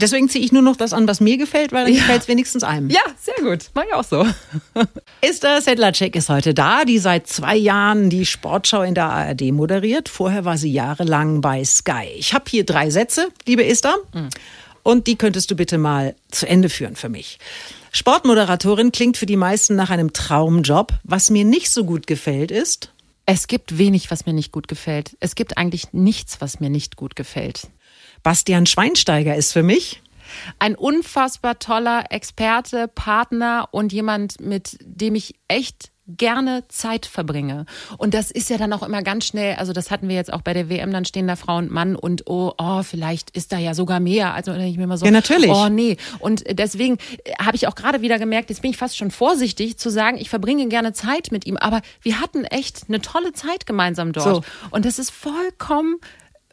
Deswegen 0.00 0.30
ziehe 0.30 0.42
ich 0.42 0.52
nur 0.52 0.62
noch 0.62 0.76
das 0.76 0.94
an, 0.94 1.06
was 1.06 1.20
mir 1.20 1.36
gefällt, 1.36 1.72
weil 1.72 1.84
dann 1.84 1.92
ja. 1.92 2.00
gefällt 2.00 2.22
es 2.22 2.28
wenigstens 2.28 2.62
einem. 2.62 2.88
Ja, 2.88 3.02
sehr 3.20 3.44
gut. 3.44 3.66
Mach 3.74 3.84
ich 3.84 3.92
auch 3.92 4.04
so. 4.04 4.26
Esther 5.20 5.60
Sedlacek 5.60 6.16
ist 6.16 6.30
heute 6.30 6.54
da, 6.54 6.84
die 6.84 6.98
seit 6.98 7.26
zwei 7.26 7.56
Jahren 7.56 8.08
die 8.08 8.24
Sportschau 8.24 8.82
in 8.82 8.94
der 8.94 9.10
ARD 9.10 9.52
moderiert. 9.52 10.08
Vorher 10.08 10.46
war 10.46 10.56
sie 10.56 10.72
jahrelang 10.72 11.42
bei 11.42 11.62
Sky. 11.64 12.06
Ich 12.16 12.32
habe 12.32 12.44
hier 12.48 12.64
drei 12.64 12.88
Sätze, 12.88 13.28
liebe 13.46 13.66
Esther. 13.66 13.96
Mhm. 14.14 14.30
Und 14.82 15.06
die 15.06 15.16
könntest 15.16 15.50
du 15.50 15.56
bitte 15.56 15.76
mal 15.76 16.14
zu 16.30 16.48
Ende 16.48 16.70
führen 16.70 16.96
für 16.96 17.10
mich. 17.10 17.38
Sportmoderatorin 17.92 18.92
klingt 18.92 19.18
für 19.18 19.26
die 19.26 19.36
meisten 19.36 19.74
nach 19.74 19.90
einem 19.90 20.14
Traumjob. 20.14 20.94
Was 21.04 21.28
mir 21.28 21.44
nicht 21.44 21.70
so 21.70 21.84
gut 21.84 22.06
gefällt 22.06 22.50
ist. 22.50 22.92
Es 23.26 23.46
gibt 23.46 23.76
wenig, 23.76 24.10
was 24.10 24.24
mir 24.24 24.32
nicht 24.32 24.50
gut 24.50 24.66
gefällt. 24.66 25.16
Es 25.20 25.34
gibt 25.34 25.58
eigentlich 25.58 25.92
nichts, 25.92 26.40
was 26.40 26.58
mir 26.58 26.70
nicht 26.70 26.96
gut 26.96 27.16
gefällt. 27.16 27.68
Bastian 28.22 28.66
Schweinsteiger 28.66 29.34
ist 29.34 29.52
für 29.52 29.62
mich 29.62 30.02
ein 30.58 30.74
unfassbar 30.74 31.58
toller 31.58 32.04
Experte, 32.10 32.88
Partner 32.88 33.68
und 33.72 33.92
jemand, 33.92 34.40
mit 34.40 34.78
dem 34.80 35.14
ich 35.14 35.34
echt 35.48 35.90
gerne 36.16 36.64
Zeit 36.68 37.06
verbringe. 37.06 37.66
Und 37.96 38.14
das 38.14 38.30
ist 38.30 38.50
ja 38.50 38.58
dann 38.58 38.72
auch 38.72 38.82
immer 38.82 39.02
ganz 39.02 39.26
schnell, 39.26 39.54
also 39.56 39.72
das 39.72 39.90
hatten 39.90 40.08
wir 40.08 40.16
jetzt 40.16 40.32
auch 40.32 40.42
bei 40.42 40.54
der 40.54 40.68
WM, 40.68 40.92
dann 40.92 41.04
stehen 41.04 41.28
da 41.28 41.36
Frau 41.36 41.56
und 41.56 41.70
Mann 41.70 41.94
und 41.94 42.26
oh, 42.26 42.52
oh 42.58 42.82
vielleicht 42.82 43.30
ist 43.30 43.52
da 43.52 43.58
ja 43.58 43.74
sogar 43.74 44.00
mehr. 44.00 44.34
Also 44.34 44.52
ich 44.54 44.76
mir 44.76 44.84
immer 44.84 44.98
so, 44.98 45.04
ja, 45.04 45.12
natürlich. 45.12 45.50
oh 45.50 45.68
nee. 45.68 45.96
Und 46.18 46.44
deswegen 46.50 46.98
habe 47.40 47.56
ich 47.56 47.68
auch 47.68 47.74
gerade 47.74 48.02
wieder 48.02 48.18
gemerkt, 48.18 48.50
jetzt 48.50 48.62
bin 48.62 48.70
ich 48.72 48.76
fast 48.76 48.96
schon 48.96 49.10
vorsichtig 49.10 49.78
zu 49.78 49.90
sagen, 49.90 50.18
ich 50.18 50.30
verbringe 50.30 50.66
gerne 50.68 50.92
Zeit 50.92 51.30
mit 51.30 51.46
ihm. 51.46 51.56
Aber 51.56 51.80
wir 52.02 52.20
hatten 52.20 52.44
echt 52.44 52.84
eine 52.88 53.00
tolle 53.00 53.32
Zeit 53.32 53.66
gemeinsam 53.66 54.12
dort. 54.12 54.44
So. 54.44 54.68
Und 54.70 54.84
das 54.84 54.98
ist 54.98 55.10
vollkommen 55.10 55.96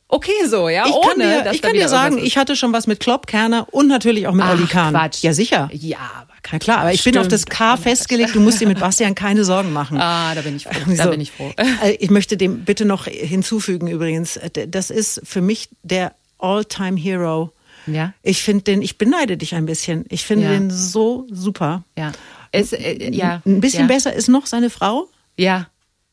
okay 0.07 0.47
so, 0.47 0.69
ja. 0.69 0.85
Ich 0.85 0.93
ohne, 0.93 1.05
kann 1.07 1.43
dir, 1.43 1.51
ich 1.51 1.61
kann 1.61 1.73
dir 1.73 1.89
sagen, 1.89 2.17
ich 2.17 2.37
hatte 2.37 2.55
schon 2.55 2.73
was 2.73 2.87
mit 2.87 2.99
Klopp, 2.99 3.27
Kerner 3.27 3.67
und 3.71 3.87
natürlich 3.87 4.27
auch 4.27 4.33
mit 4.33 4.45
Ach, 4.45 4.53
Oli 4.53 4.65
Kahn. 4.65 4.93
Quatsch. 4.93 5.23
Ja, 5.23 5.33
sicher. 5.33 5.69
Ja, 5.73 5.97
aber 6.21 6.33
Na 6.51 6.59
klar, 6.59 6.79
aber 6.79 6.93
ich 6.93 7.01
Stimmt. 7.01 7.15
bin 7.15 7.21
auf 7.21 7.27
das 7.27 7.45
K 7.45 7.77
festgelegt. 7.77 8.35
Du 8.35 8.39
musst 8.39 8.61
dir 8.61 8.67
mit 8.67 8.79
Bastian 8.79 9.15
keine 9.15 9.43
Sorgen 9.43 9.73
machen. 9.73 9.97
Ah, 10.07 10.33
da 10.33 10.41
bin 10.41 10.55
ich 10.55 10.63
froh. 10.63 10.95
Da 10.95 11.03
so. 11.03 11.09
bin 11.09 11.21
ich 11.21 11.31
froh. 11.31 11.51
Äh, 11.83 11.97
ich 11.99 12.09
möchte 12.09 12.37
dem 12.37 12.63
bitte 12.63 12.85
noch 12.85 13.05
hinzufügen 13.05 13.87
übrigens. 13.87 14.39
Das 14.67 14.89
ist 14.89 15.21
für 15.23 15.41
mich 15.41 15.69
der 15.83 16.13
All-Time 16.39 16.97
Hero. 16.97 17.51
Ja. 17.87 18.13
Ich 18.23 18.41
finde 18.41 18.63
den, 18.63 18.81
ich 18.81 18.97
beneide 18.97 19.37
dich 19.37 19.53
ein 19.53 19.65
bisschen. 19.65 20.05
Ich 20.09 20.25
finde 20.25 20.45
ja. 20.45 20.51
den 20.51 20.71
so 20.71 21.27
super. 21.29 21.83
Ja. 21.97 22.13
Es, 22.51 22.71
äh, 22.73 23.13
ja. 23.13 23.41
Ein 23.45 23.59
bisschen 23.59 23.87
ja. 23.87 23.87
besser 23.87 24.13
ist 24.13 24.29
noch 24.29 24.45
seine 24.45 24.69
Frau. 24.69 25.09
Ja 25.35 25.67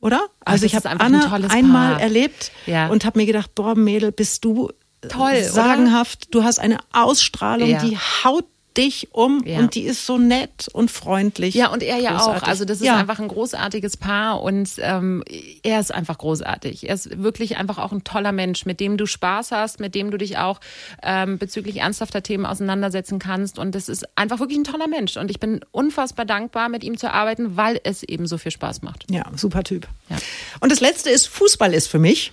oder? 0.05 0.27
Also 0.45 0.67
ich 0.67 0.77
habe 0.77 0.89
Anna 0.91 1.33
ein 1.33 1.51
einmal 1.51 1.93
Paar. 1.93 2.03
erlebt 2.03 2.53
ja. 2.67 2.89
und 2.89 3.07
habe 3.07 3.19
mir 3.19 3.25
gedacht, 3.25 3.55
boah 3.55 3.75
Mädel, 3.75 4.13
bist 4.13 4.45
du 4.45 4.71
toll, 5.09 5.43
sagenhaft. 5.43 6.27
Oder? 6.27 6.31
Du 6.31 6.45
hast 6.45 6.59
eine 6.59 6.77
Ausstrahlung, 6.93 7.71
ja. 7.71 7.83
die 7.83 7.97
haut 7.97 8.45
dich 8.77 9.09
um 9.13 9.43
Ja. 9.47 9.59
und 9.59 9.75
die 9.75 9.83
ist 9.83 10.05
so 10.07 10.19
nett 10.19 10.69
und 10.73 10.91
freundlich. 10.91 11.55
Ja, 11.55 11.69
und 11.69 11.83
er 11.83 11.99
ja 11.99 12.13
Großartig. 12.13 12.43
auch. 12.43 12.49
Also 12.49 12.65
das 12.65 12.79
ist 12.81 12.87
ja. 12.87 12.97
einfach 12.97 13.21
ein 13.21 13.29
großartiges 13.29 13.97
Paar 13.97 14.43
und 14.43 14.71
ähm, 14.79 15.23
er 15.63 15.81
ist 15.81 15.95
einfach 15.95 16.19
großartig. 16.19 16.89
Er 16.89 16.95
ist 16.95 17.23
wirklich 17.23 17.57
einfach 17.57 17.79
auch 17.79 17.93
ein 17.93 18.05
toller 18.05 18.33
Mensch, 18.33 18.67
mit 18.67 18.81
dem 18.81 18.97
du 18.97 19.07
Spaß 19.07 19.53
hast, 19.53 19.81
mit 19.81 19.95
dem 19.95 20.11
du 20.11 20.19
dich 20.19 20.39
auch 20.39 20.61
ähm, 21.03 21.39
bezüglich 21.39 21.77
ernsthafter 21.79 22.23
Themen 22.23 22.47
auseinandersetzen 22.47 23.19
kannst. 23.19 23.59
Und 23.59 23.75
das 23.75 23.89
ist 23.89 24.05
einfach 24.17 24.41
wirklich 24.41 24.59
ein 24.59 24.65
toller 24.65 24.89
Mensch. 24.89 25.17
Und 25.17 25.31
ich 25.31 25.39
bin 25.41 25.61
unfassbar 25.71 26.25
dankbar, 26.25 26.69
mit 26.69 26.83
ihm 26.85 26.97
zu 26.97 27.13
arbeiten, 27.13 27.57
weil 27.57 27.81
es 27.85 28.03
eben 28.03 28.27
so 28.27 28.39
viel 28.39 28.53
Spaß 28.53 28.83
macht. 28.83 29.11
Ja, 29.11 29.25
super 29.37 29.63
Typ. 29.63 29.87
Ja. 30.11 30.17
Und 30.61 30.73
das 30.73 30.81
letzte 30.81 31.11
ist, 31.11 31.27
Fußball 31.29 31.73
ist 31.75 31.87
für 31.87 31.99
mich. 31.99 32.33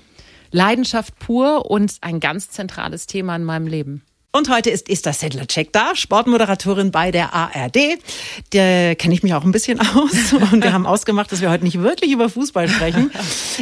Leidenschaft 0.52 1.18
pur 1.20 1.70
und 1.72 1.94
ein 2.02 2.20
ganz 2.20 2.50
zentrales 2.50 3.08
Thema 3.08 3.36
in 3.36 3.44
meinem 3.44 3.68
Leben. 3.68 4.02
Und 4.34 4.48
heute 4.48 4.70
ist 4.70 4.90
Esther 4.90 5.12
Sedlacek 5.12 5.74
da, 5.74 5.94
Sportmoderatorin 5.94 6.92
bei 6.92 7.12
der 7.12 7.34
ARD. 7.34 8.00
Der 8.54 8.96
kenne 8.96 9.14
ich 9.14 9.24
mich 9.24 9.34
auch 9.34 9.44
ein 9.44 9.52
bisschen 9.52 9.82
aus. 9.82 10.32
Und 10.54 10.64
wir 10.64 10.72
haben 10.72 10.86
ausgemacht, 10.86 11.34
dass 11.34 11.42
wir 11.42 11.52
heute 11.52 11.66
nicht 11.66 11.82
wirklich 11.82 12.12
über 12.12 12.30
Fußball 12.30 12.70
sprechen. 12.70 13.12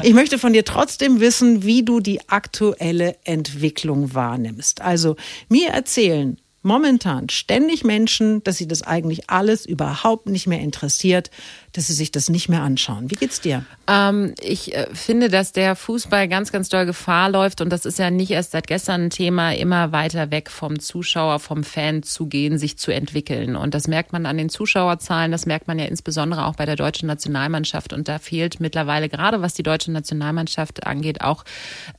Ich 0.03 0.13
möchte 0.13 0.37
von 0.37 0.53
dir 0.53 0.63
trotzdem 0.63 1.19
wissen, 1.19 1.63
wie 1.63 1.81
du 1.81 2.01
die 2.01 2.29
aktuelle 2.29 3.15
Entwicklung 3.23 4.13
wahrnimmst. 4.13 4.81
Also 4.81 5.15
mir 5.49 5.69
erzählen 5.69 6.37
momentan 6.61 7.29
ständig 7.29 7.83
Menschen, 7.83 8.43
dass 8.43 8.57
sie 8.57 8.67
das 8.67 8.83
eigentlich 8.83 9.29
alles 9.29 9.65
überhaupt 9.65 10.29
nicht 10.29 10.45
mehr 10.45 10.59
interessiert, 10.59 11.31
dass 11.73 11.87
sie 11.87 11.93
sich 11.93 12.11
das 12.11 12.29
nicht 12.29 12.49
mehr 12.49 12.61
anschauen. 12.61 13.11
Wie 13.11 13.15
geht's 13.15 13.41
dir? 13.41 13.63
Ähm, 13.87 14.33
ich 14.41 14.75
äh, 14.75 14.87
finde, 14.93 15.29
dass 15.29 15.51
der 15.51 15.75
Fußball 15.75 16.27
ganz, 16.27 16.51
ganz 16.51 16.69
doll 16.69 16.85
Gefahr 16.85 17.29
läuft 17.29 17.61
und 17.61 17.69
das 17.69 17.85
ist 17.85 17.99
ja 17.99 18.09
nicht 18.09 18.31
erst 18.31 18.51
seit 18.51 18.67
gestern 18.67 19.05
ein 19.05 19.09
Thema, 19.09 19.53
immer 19.53 19.91
weiter 19.91 20.31
weg 20.31 20.49
vom 20.49 20.79
Zuschauer, 20.79 21.39
vom 21.39 21.63
Fan 21.63 22.03
zu 22.03 22.27
gehen, 22.27 22.57
sich 22.57 22.77
zu 22.77 22.91
entwickeln. 22.91 23.55
Und 23.55 23.73
das 23.73 23.87
merkt 23.87 24.13
man 24.13 24.25
an 24.25 24.37
den 24.37 24.49
Zuschauerzahlen, 24.49 25.31
das 25.31 25.45
merkt 25.45 25.67
man 25.67 25.79
ja 25.79 25.85
insbesondere 25.85 26.45
auch 26.45 26.55
bei 26.55 26.65
der 26.65 26.75
deutschen 26.75 27.07
Nationalmannschaft. 27.07 27.93
Und 27.93 28.07
da 28.07 28.19
fehlt 28.19 28.59
mittlerweile, 28.59 29.09
gerade 29.09 29.41
was 29.41 29.53
die 29.53 29.63
deutsche 29.63 29.91
Nationalmannschaft 29.91 30.85
angeht, 30.85 31.21
auch 31.21 31.43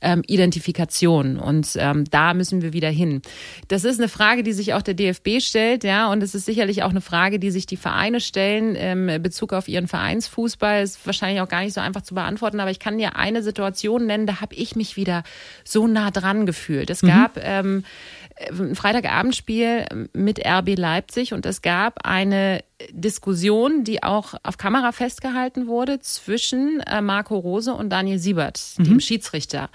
ähm, 0.01 0.23
Identifikation. 0.27 1.37
Und 1.37 1.69
ähm, 1.75 2.05
da 2.09 2.33
müssen 2.33 2.61
wir 2.61 2.73
wieder 2.73 2.89
hin. 2.89 3.21
Das 3.67 3.83
ist 3.83 3.99
eine 3.99 4.09
Frage, 4.09 4.43
die 4.43 4.53
sich 4.53 4.73
auch 4.73 4.81
der 4.81 4.93
DFB 4.93 5.39
stellt, 5.39 5.83
ja, 5.83 6.11
und 6.11 6.23
es 6.23 6.35
ist 6.35 6.45
sicherlich 6.45 6.83
auch 6.83 6.89
eine 6.89 7.01
Frage, 7.01 7.39
die 7.39 7.51
sich 7.51 7.65
die 7.65 7.77
Vereine 7.77 8.19
stellen 8.19 8.75
ähm, 8.77 9.09
in 9.09 9.21
Bezug 9.21 9.53
auf 9.53 9.60
ihren 9.67 9.87
Vereinsfußball. 9.87 10.83
Ist 10.83 11.05
wahrscheinlich 11.05 11.41
auch 11.41 11.49
gar 11.49 11.61
nicht 11.61 11.73
so 11.73 11.81
einfach 11.81 12.01
zu 12.01 12.15
beantworten, 12.15 12.59
aber 12.59 12.71
ich 12.71 12.79
kann 12.79 12.97
dir 12.97 13.15
eine 13.15 13.43
Situation 13.43 14.05
nennen, 14.05 14.27
da 14.27 14.41
habe 14.41 14.55
ich 14.55 14.75
mich 14.75 14.97
wieder 14.97 15.23
so 15.63 15.87
nah 15.87 16.11
dran 16.11 16.45
gefühlt. 16.45 16.89
Es 16.89 17.01
gab 17.01 17.37
ähm, 17.43 17.83
ein 18.49 18.75
Freitagabendspiel 18.75 20.09
mit 20.13 20.45
RB 20.45 20.77
Leipzig 20.77 21.33
und 21.33 21.45
es 21.45 21.61
gab 21.61 22.05
eine 22.05 22.63
Diskussion, 22.91 23.83
die 23.83 24.03
auch 24.03 24.33
auf 24.43 24.57
Kamera 24.57 24.91
festgehalten 24.91 25.67
wurde 25.67 25.99
zwischen 25.99 26.79
äh, 26.81 27.01
Marco 27.01 27.37
Rose 27.37 27.73
und 27.73 27.89
Daniel 27.89 28.19
Siebert, 28.19 28.77
dem 28.77 28.99
Schiedsrichter. 28.99 29.69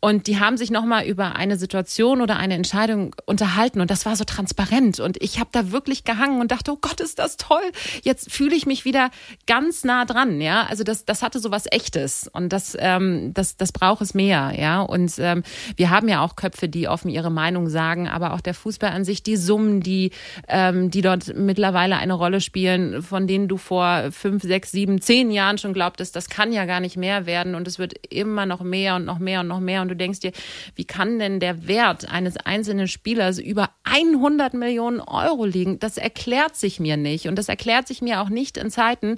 Und 0.00 0.26
die 0.26 0.38
haben 0.38 0.56
sich 0.56 0.70
nochmal 0.70 1.04
über 1.06 1.36
eine 1.36 1.56
Situation 1.56 2.20
oder 2.20 2.36
eine 2.36 2.54
Entscheidung 2.54 3.14
unterhalten 3.26 3.80
und 3.80 3.90
das 3.90 4.06
war 4.06 4.16
so 4.16 4.24
transparent 4.24 5.00
und 5.00 5.20
ich 5.22 5.38
habe 5.38 5.50
da 5.52 5.72
wirklich 5.72 6.04
gehangen 6.04 6.40
und 6.40 6.52
dachte, 6.52 6.72
oh 6.72 6.78
Gott, 6.80 7.00
ist 7.00 7.18
das 7.18 7.36
toll. 7.36 7.62
Jetzt 8.02 8.30
fühle 8.30 8.54
ich 8.54 8.66
mich 8.66 8.84
wieder 8.84 9.10
ganz 9.46 9.84
nah 9.84 10.04
dran, 10.04 10.40
ja. 10.40 10.66
Also 10.68 10.84
das, 10.84 11.04
das 11.04 11.22
hatte 11.22 11.38
so 11.38 11.50
was 11.50 11.66
Echtes 11.70 12.28
und 12.32 12.52
das, 12.52 12.76
ähm, 12.78 13.32
das, 13.34 13.56
das 13.56 13.72
braucht 13.72 14.02
es 14.02 14.14
mehr, 14.14 14.52
ja. 14.58 14.80
Und 14.80 15.14
ähm, 15.18 15.42
wir 15.76 15.90
haben 15.90 16.08
ja 16.08 16.22
auch 16.22 16.36
Köpfe, 16.36 16.68
die 16.68 16.88
offen 16.88 17.08
ihre 17.08 17.30
Meinung 17.30 17.68
sagen, 17.68 18.08
aber 18.08 18.34
auch 18.34 18.40
der 18.40 18.54
Fußball 18.54 18.90
an 18.90 19.04
sich, 19.04 19.22
die 19.22 19.36
Summen, 19.36 19.80
die, 19.80 20.10
ähm, 20.48 20.90
die 20.90 21.00
dort 21.00 21.34
mittlerweile 21.36 21.96
eine 21.96 22.14
Rolle 22.14 22.40
spielen, 22.42 23.02
von 23.02 23.26
denen 23.26 23.48
du 23.48 23.56
vor 23.56 24.10
fünf, 24.12 24.42
sechs, 24.42 24.72
sieben, 24.72 25.00
zehn 25.00 25.30
Jahren 25.30 25.58
schon 25.58 25.72
glaubtest, 25.72 26.14
das 26.16 26.28
kann 26.28 26.52
ja 26.52 26.64
gar 26.64 26.80
nicht 26.80 26.96
mehr 26.96 27.26
werden 27.26 27.54
und 27.54 27.66
es 27.66 27.78
wird 27.78 27.94
immer 28.12 28.46
noch 28.46 28.62
mehr 28.62 28.96
und 28.96 29.04
noch 29.04 29.18
mehr 29.18 29.40
und 29.40 29.48
noch 29.48 29.60
mehr 29.60 29.82
und 29.82 29.88
du 29.88 29.96
denkst 29.96 30.20
dir, 30.20 30.32
wie 30.74 30.84
kann 30.84 31.18
denn 31.18 31.40
der 31.40 31.66
Wert 31.66 32.10
eines 32.10 32.36
einzelnen 32.36 32.88
Spielers 32.88 33.38
über 33.38 33.70
100 33.84 34.54
Millionen 34.54 35.00
Euro 35.00 35.44
liegen? 35.44 35.78
Das 35.78 35.96
erklärt 35.96 36.56
sich 36.56 36.80
mir 36.80 36.96
nicht 36.96 37.28
und 37.28 37.36
das 37.36 37.48
erklärt 37.48 37.88
sich 37.88 38.02
mir 38.02 38.20
auch 38.20 38.28
nicht 38.28 38.56
in 38.56 38.70
Zeiten, 38.70 39.16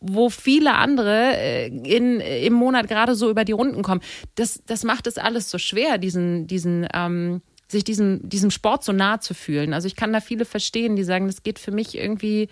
wo 0.00 0.30
viele 0.30 0.74
andere 0.74 1.36
äh, 1.36 1.66
in, 1.66 2.20
im 2.20 2.52
Monat 2.52 2.88
gerade 2.88 3.14
so 3.14 3.30
über 3.30 3.44
die 3.44 3.52
Runden 3.52 3.82
kommen. 3.82 4.00
Das, 4.36 4.62
das 4.66 4.84
macht 4.84 5.06
es 5.06 5.18
alles 5.18 5.50
so 5.50 5.58
schwer, 5.58 5.98
diesen, 5.98 6.46
diesen, 6.46 6.86
ähm, 6.94 7.42
sich 7.70 7.84
diesem, 7.84 8.26
diesem 8.28 8.50
Sport 8.50 8.84
so 8.84 8.92
nah 8.92 9.20
zu 9.20 9.34
fühlen. 9.34 9.74
Also 9.74 9.86
ich 9.86 9.96
kann 9.96 10.12
da 10.12 10.20
viele 10.20 10.44
verstehen, 10.44 10.96
die 10.96 11.04
sagen, 11.04 11.26
das 11.26 11.42
geht 11.42 11.58
für 11.58 11.70
mich 11.70 11.96
irgendwie, 11.96 12.48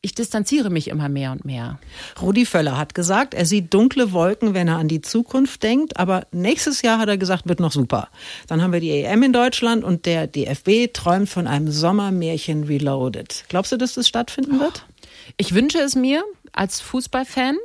ich 0.00 0.14
distanziere 0.14 0.70
mich 0.70 0.88
immer 0.88 1.08
mehr 1.08 1.32
und 1.32 1.44
mehr. 1.44 1.78
Rudi 2.20 2.46
Völler 2.46 2.78
hat 2.78 2.94
gesagt, 2.94 3.34
er 3.34 3.44
sieht 3.44 3.74
dunkle 3.74 4.12
Wolken, 4.12 4.54
wenn 4.54 4.68
er 4.68 4.78
an 4.78 4.88
die 4.88 5.02
Zukunft 5.02 5.62
denkt, 5.62 5.98
aber 5.98 6.26
nächstes 6.32 6.82
Jahr 6.82 6.98
hat 6.98 7.08
er 7.08 7.18
gesagt, 7.18 7.48
wird 7.48 7.60
noch 7.60 7.72
super. 7.72 8.08
Dann 8.46 8.62
haben 8.62 8.72
wir 8.72 8.80
die 8.80 8.90
EM 8.90 9.22
in 9.22 9.32
Deutschland 9.32 9.84
und 9.84 10.06
der 10.06 10.26
DFB 10.26 10.92
träumt 10.94 11.28
von 11.28 11.46
einem 11.46 11.70
Sommermärchen 11.70 12.64
Reloaded. 12.64 13.44
Glaubst 13.48 13.72
du, 13.72 13.76
dass 13.76 13.94
das 13.94 14.08
stattfinden 14.08 14.60
wird? 14.60 14.86
Ich 15.36 15.54
wünsche 15.54 15.78
es 15.78 15.94
mir 15.94 16.24
als 16.52 16.80
Fußballfan, 16.80 17.56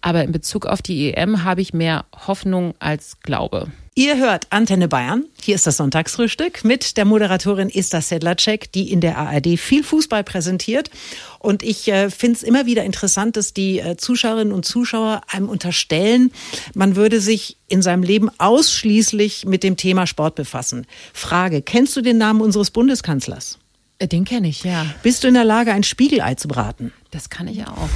aber 0.00 0.24
in 0.24 0.32
Bezug 0.32 0.66
auf 0.66 0.82
die 0.82 1.14
EM 1.14 1.44
habe 1.44 1.60
ich 1.60 1.72
mehr 1.72 2.06
Hoffnung 2.26 2.74
als 2.80 3.20
Glaube. 3.20 3.70
Ihr 3.94 4.16
hört 4.16 4.46
Antenne 4.48 4.88
Bayern. 4.88 5.26
Hier 5.42 5.54
ist 5.54 5.66
das 5.66 5.76
Sonntagsfrühstück 5.76 6.64
mit 6.64 6.96
der 6.96 7.04
Moderatorin 7.04 7.68
Esther 7.68 8.00
Sedlacek, 8.00 8.72
die 8.72 8.90
in 8.90 9.02
der 9.02 9.18
ARD 9.18 9.58
viel 9.58 9.84
Fußball 9.84 10.24
präsentiert. 10.24 10.88
Und 11.38 11.62
ich 11.62 11.88
äh, 11.88 12.08
finde 12.08 12.38
es 12.38 12.42
immer 12.42 12.64
wieder 12.64 12.84
interessant, 12.84 13.36
dass 13.36 13.52
die 13.52 13.80
äh, 13.80 13.98
Zuschauerinnen 13.98 14.54
und 14.54 14.64
Zuschauer 14.64 15.20
einem 15.28 15.50
unterstellen, 15.50 16.32
man 16.72 16.96
würde 16.96 17.20
sich 17.20 17.58
in 17.68 17.82
seinem 17.82 18.02
Leben 18.02 18.30
ausschließlich 18.38 19.44
mit 19.44 19.62
dem 19.62 19.76
Thema 19.76 20.06
Sport 20.06 20.36
befassen. 20.36 20.86
Frage, 21.12 21.60
kennst 21.60 21.94
du 21.94 22.00
den 22.00 22.16
Namen 22.16 22.40
unseres 22.40 22.70
Bundeskanzlers? 22.70 23.58
Äh, 24.02 24.08
Den 24.08 24.24
kenne 24.24 24.48
ich, 24.48 24.64
ja. 24.64 24.86
Bist 25.02 25.22
du 25.22 25.28
in 25.28 25.34
der 25.34 25.44
Lage, 25.44 25.72
ein 25.72 25.84
Spiegelei 25.84 26.34
zu 26.34 26.48
braten? 26.48 26.92
Das 27.12 27.28
kann 27.28 27.46
ich 27.46 27.62
auch. 27.66 27.88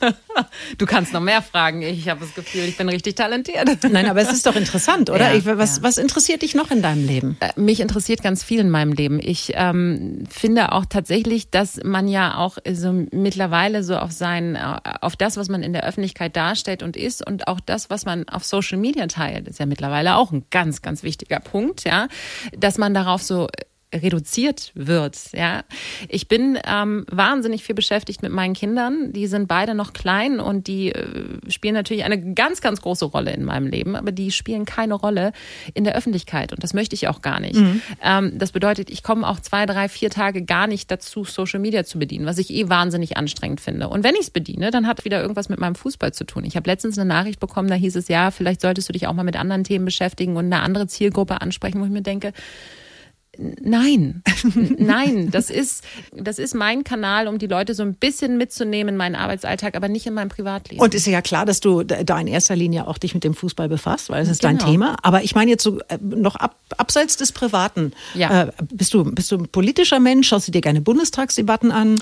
du 0.78 0.84
kannst 0.84 1.12
noch 1.12 1.20
mehr 1.20 1.42
fragen. 1.42 1.82
Ich 1.82 2.08
habe 2.08 2.20
das 2.20 2.34
Gefühl, 2.34 2.64
ich 2.64 2.76
bin 2.76 2.88
richtig 2.88 3.14
talentiert. 3.14 3.84
Nein, 3.90 4.10
aber 4.10 4.20
es 4.20 4.32
ist 4.32 4.44
doch 4.46 4.56
interessant, 4.56 5.10
oder? 5.10 5.30
Ja, 5.30 5.34
ich, 5.34 5.46
was, 5.46 5.76
ja. 5.76 5.82
was 5.84 5.96
interessiert 5.96 6.42
dich 6.42 6.56
noch 6.56 6.72
in 6.72 6.82
deinem 6.82 7.06
Leben? 7.06 7.36
Äh, 7.38 7.58
Mich 7.58 7.78
interessiert 7.78 8.22
ganz 8.22 8.42
viel 8.42 8.58
in 8.58 8.68
meinem 8.68 8.92
Leben. 8.92 9.20
Ich 9.22 9.52
ähm, 9.54 10.24
finde 10.28 10.72
auch 10.72 10.86
tatsächlich, 10.86 11.50
dass 11.50 11.80
man 11.84 12.08
ja 12.08 12.36
auch 12.36 12.58
so 12.70 12.92
mittlerweile 13.12 13.84
so 13.84 13.96
auf 13.96 14.10
sein, 14.10 14.56
äh, 14.56 14.80
auf 15.00 15.14
das, 15.14 15.36
was 15.36 15.48
man 15.48 15.62
in 15.62 15.72
der 15.72 15.84
Öffentlichkeit 15.84 16.34
darstellt 16.34 16.82
und 16.82 16.96
ist 16.96 17.24
und 17.24 17.46
auch 17.46 17.60
das, 17.60 17.90
was 17.90 18.06
man 18.06 18.28
auf 18.28 18.44
Social 18.44 18.78
Media 18.78 19.06
teilt, 19.06 19.46
ist 19.46 19.60
ja 19.60 19.66
mittlerweile 19.66 20.16
auch 20.16 20.32
ein 20.32 20.44
ganz, 20.50 20.82
ganz 20.82 21.04
wichtiger 21.04 21.38
Punkt, 21.38 21.84
ja, 21.84 22.08
dass 22.58 22.76
man 22.76 22.92
darauf 22.92 23.22
so 23.22 23.46
reduziert 24.02 24.72
wird. 24.74 25.18
Ja, 25.32 25.64
ich 26.08 26.28
bin 26.28 26.58
ähm, 26.64 27.04
wahnsinnig 27.10 27.64
viel 27.64 27.74
beschäftigt 27.74 28.22
mit 28.22 28.32
meinen 28.32 28.54
Kindern. 28.54 29.12
Die 29.12 29.26
sind 29.26 29.48
beide 29.48 29.74
noch 29.74 29.92
klein 29.92 30.40
und 30.40 30.66
die 30.66 30.92
äh, 30.92 31.38
spielen 31.48 31.74
natürlich 31.74 32.04
eine 32.04 32.34
ganz, 32.34 32.60
ganz 32.60 32.80
große 32.80 33.04
Rolle 33.04 33.32
in 33.32 33.44
meinem 33.44 33.66
Leben, 33.66 33.96
aber 33.96 34.12
die 34.12 34.30
spielen 34.30 34.64
keine 34.64 34.94
Rolle 34.94 35.32
in 35.74 35.84
der 35.84 35.94
Öffentlichkeit 35.96 36.52
und 36.52 36.62
das 36.62 36.74
möchte 36.74 36.94
ich 36.94 37.08
auch 37.08 37.22
gar 37.22 37.40
nicht. 37.40 37.56
Ähm, 38.02 38.38
das 38.38 38.52
bedeutet, 38.52 38.90
ich 38.90 39.02
komme 39.02 39.28
auch 39.28 39.40
zwei, 39.40 39.66
drei, 39.66 39.88
vier 39.88 40.10
Tage 40.10 40.42
gar 40.42 40.66
nicht 40.66 40.90
dazu, 40.90 41.24
Social 41.24 41.60
Media 41.60 41.84
zu 41.84 41.98
bedienen, 41.98 42.26
was 42.26 42.38
ich 42.38 42.50
eh 42.50 42.68
wahnsinnig 42.68 43.16
anstrengend 43.16 43.60
finde. 43.60 43.88
Und 43.88 44.04
wenn 44.04 44.14
ich 44.14 44.22
es 44.22 44.30
bediene, 44.30 44.70
dann 44.70 44.86
hat 44.86 45.04
wieder 45.04 45.20
irgendwas 45.20 45.48
mit 45.48 45.58
meinem 45.58 45.74
Fußball 45.74 46.12
zu 46.12 46.24
tun. 46.24 46.44
Ich 46.44 46.56
habe 46.56 46.68
letztens 46.68 46.98
eine 46.98 47.08
Nachricht 47.08 47.40
bekommen, 47.40 47.68
da 47.68 47.74
hieß 47.74 47.96
es 47.96 48.08
ja, 48.08 48.30
vielleicht 48.30 48.60
solltest 48.60 48.88
du 48.88 48.92
dich 48.92 49.06
auch 49.06 49.12
mal 49.12 49.22
mit 49.22 49.36
anderen 49.36 49.64
Themen 49.64 49.84
beschäftigen 49.84 50.36
und 50.36 50.46
eine 50.46 50.60
andere 50.60 50.86
Zielgruppe 50.86 51.40
ansprechen, 51.40 51.80
wo 51.80 51.84
ich 51.84 51.90
mir 51.90 52.02
denke, 52.02 52.32
Nein, 53.38 54.22
nein, 54.78 55.30
das 55.30 55.50
ist, 55.50 55.84
das 56.14 56.38
ist 56.38 56.54
mein 56.54 56.84
Kanal, 56.84 57.28
um 57.28 57.38
die 57.38 57.46
Leute 57.46 57.74
so 57.74 57.82
ein 57.82 57.94
bisschen 57.94 58.38
mitzunehmen 58.38 58.94
in 58.94 58.96
meinen 58.96 59.14
Arbeitsalltag, 59.14 59.76
aber 59.76 59.88
nicht 59.88 60.06
in 60.06 60.14
meinem 60.14 60.28
Privatleben. 60.28 60.82
Und 60.82 60.94
ist 60.94 61.06
ja 61.06 61.20
klar, 61.22 61.44
dass 61.46 61.60
du 61.60 61.82
da 61.82 62.18
in 62.18 62.26
erster 62.26 62.56
Linie 62.56 62.86
auch 62.86 62.98
dich 62.98 63.14
mit 63.14 63.24
dem 63.24 63.34
Fußball 63.34 63.68
befasst, 63.68 64.10
weil 64.10 64.22
es 64.22 64.28
ist 64.28 64.44
dein 64.44 64.58
Genau. 64.58 64.70
Thema. 64.70 64.96
Aber 65.02 65.22
ich 65.22 65.34
meine 65.34 65.50
jetzt 65.50 65.62
so 65.62 65.78
äh, 65.88 65.98
noch 66.00 66.36
ab, 66.36 66.56
abseits 66.76 67.16
des 67.16 67.32
Privaten. 67.32 67.92
Ja. 68.14 68.44
Äh, 68.44 68.52
bist 68.72 68.94
du 68.94 69.04
bist 69.04 69.30
du 69.30 69.36
ein 69.38 69.48
politischer 69.48 70.00
Mensch? 70.00 70.28
Schaust 70.28 70.48
du 70.48 70.52
dir 70.52 70.60
gerne 70.60 70.80
Bundestagsdebatten 70.80 71.72
an? 71.72 71.96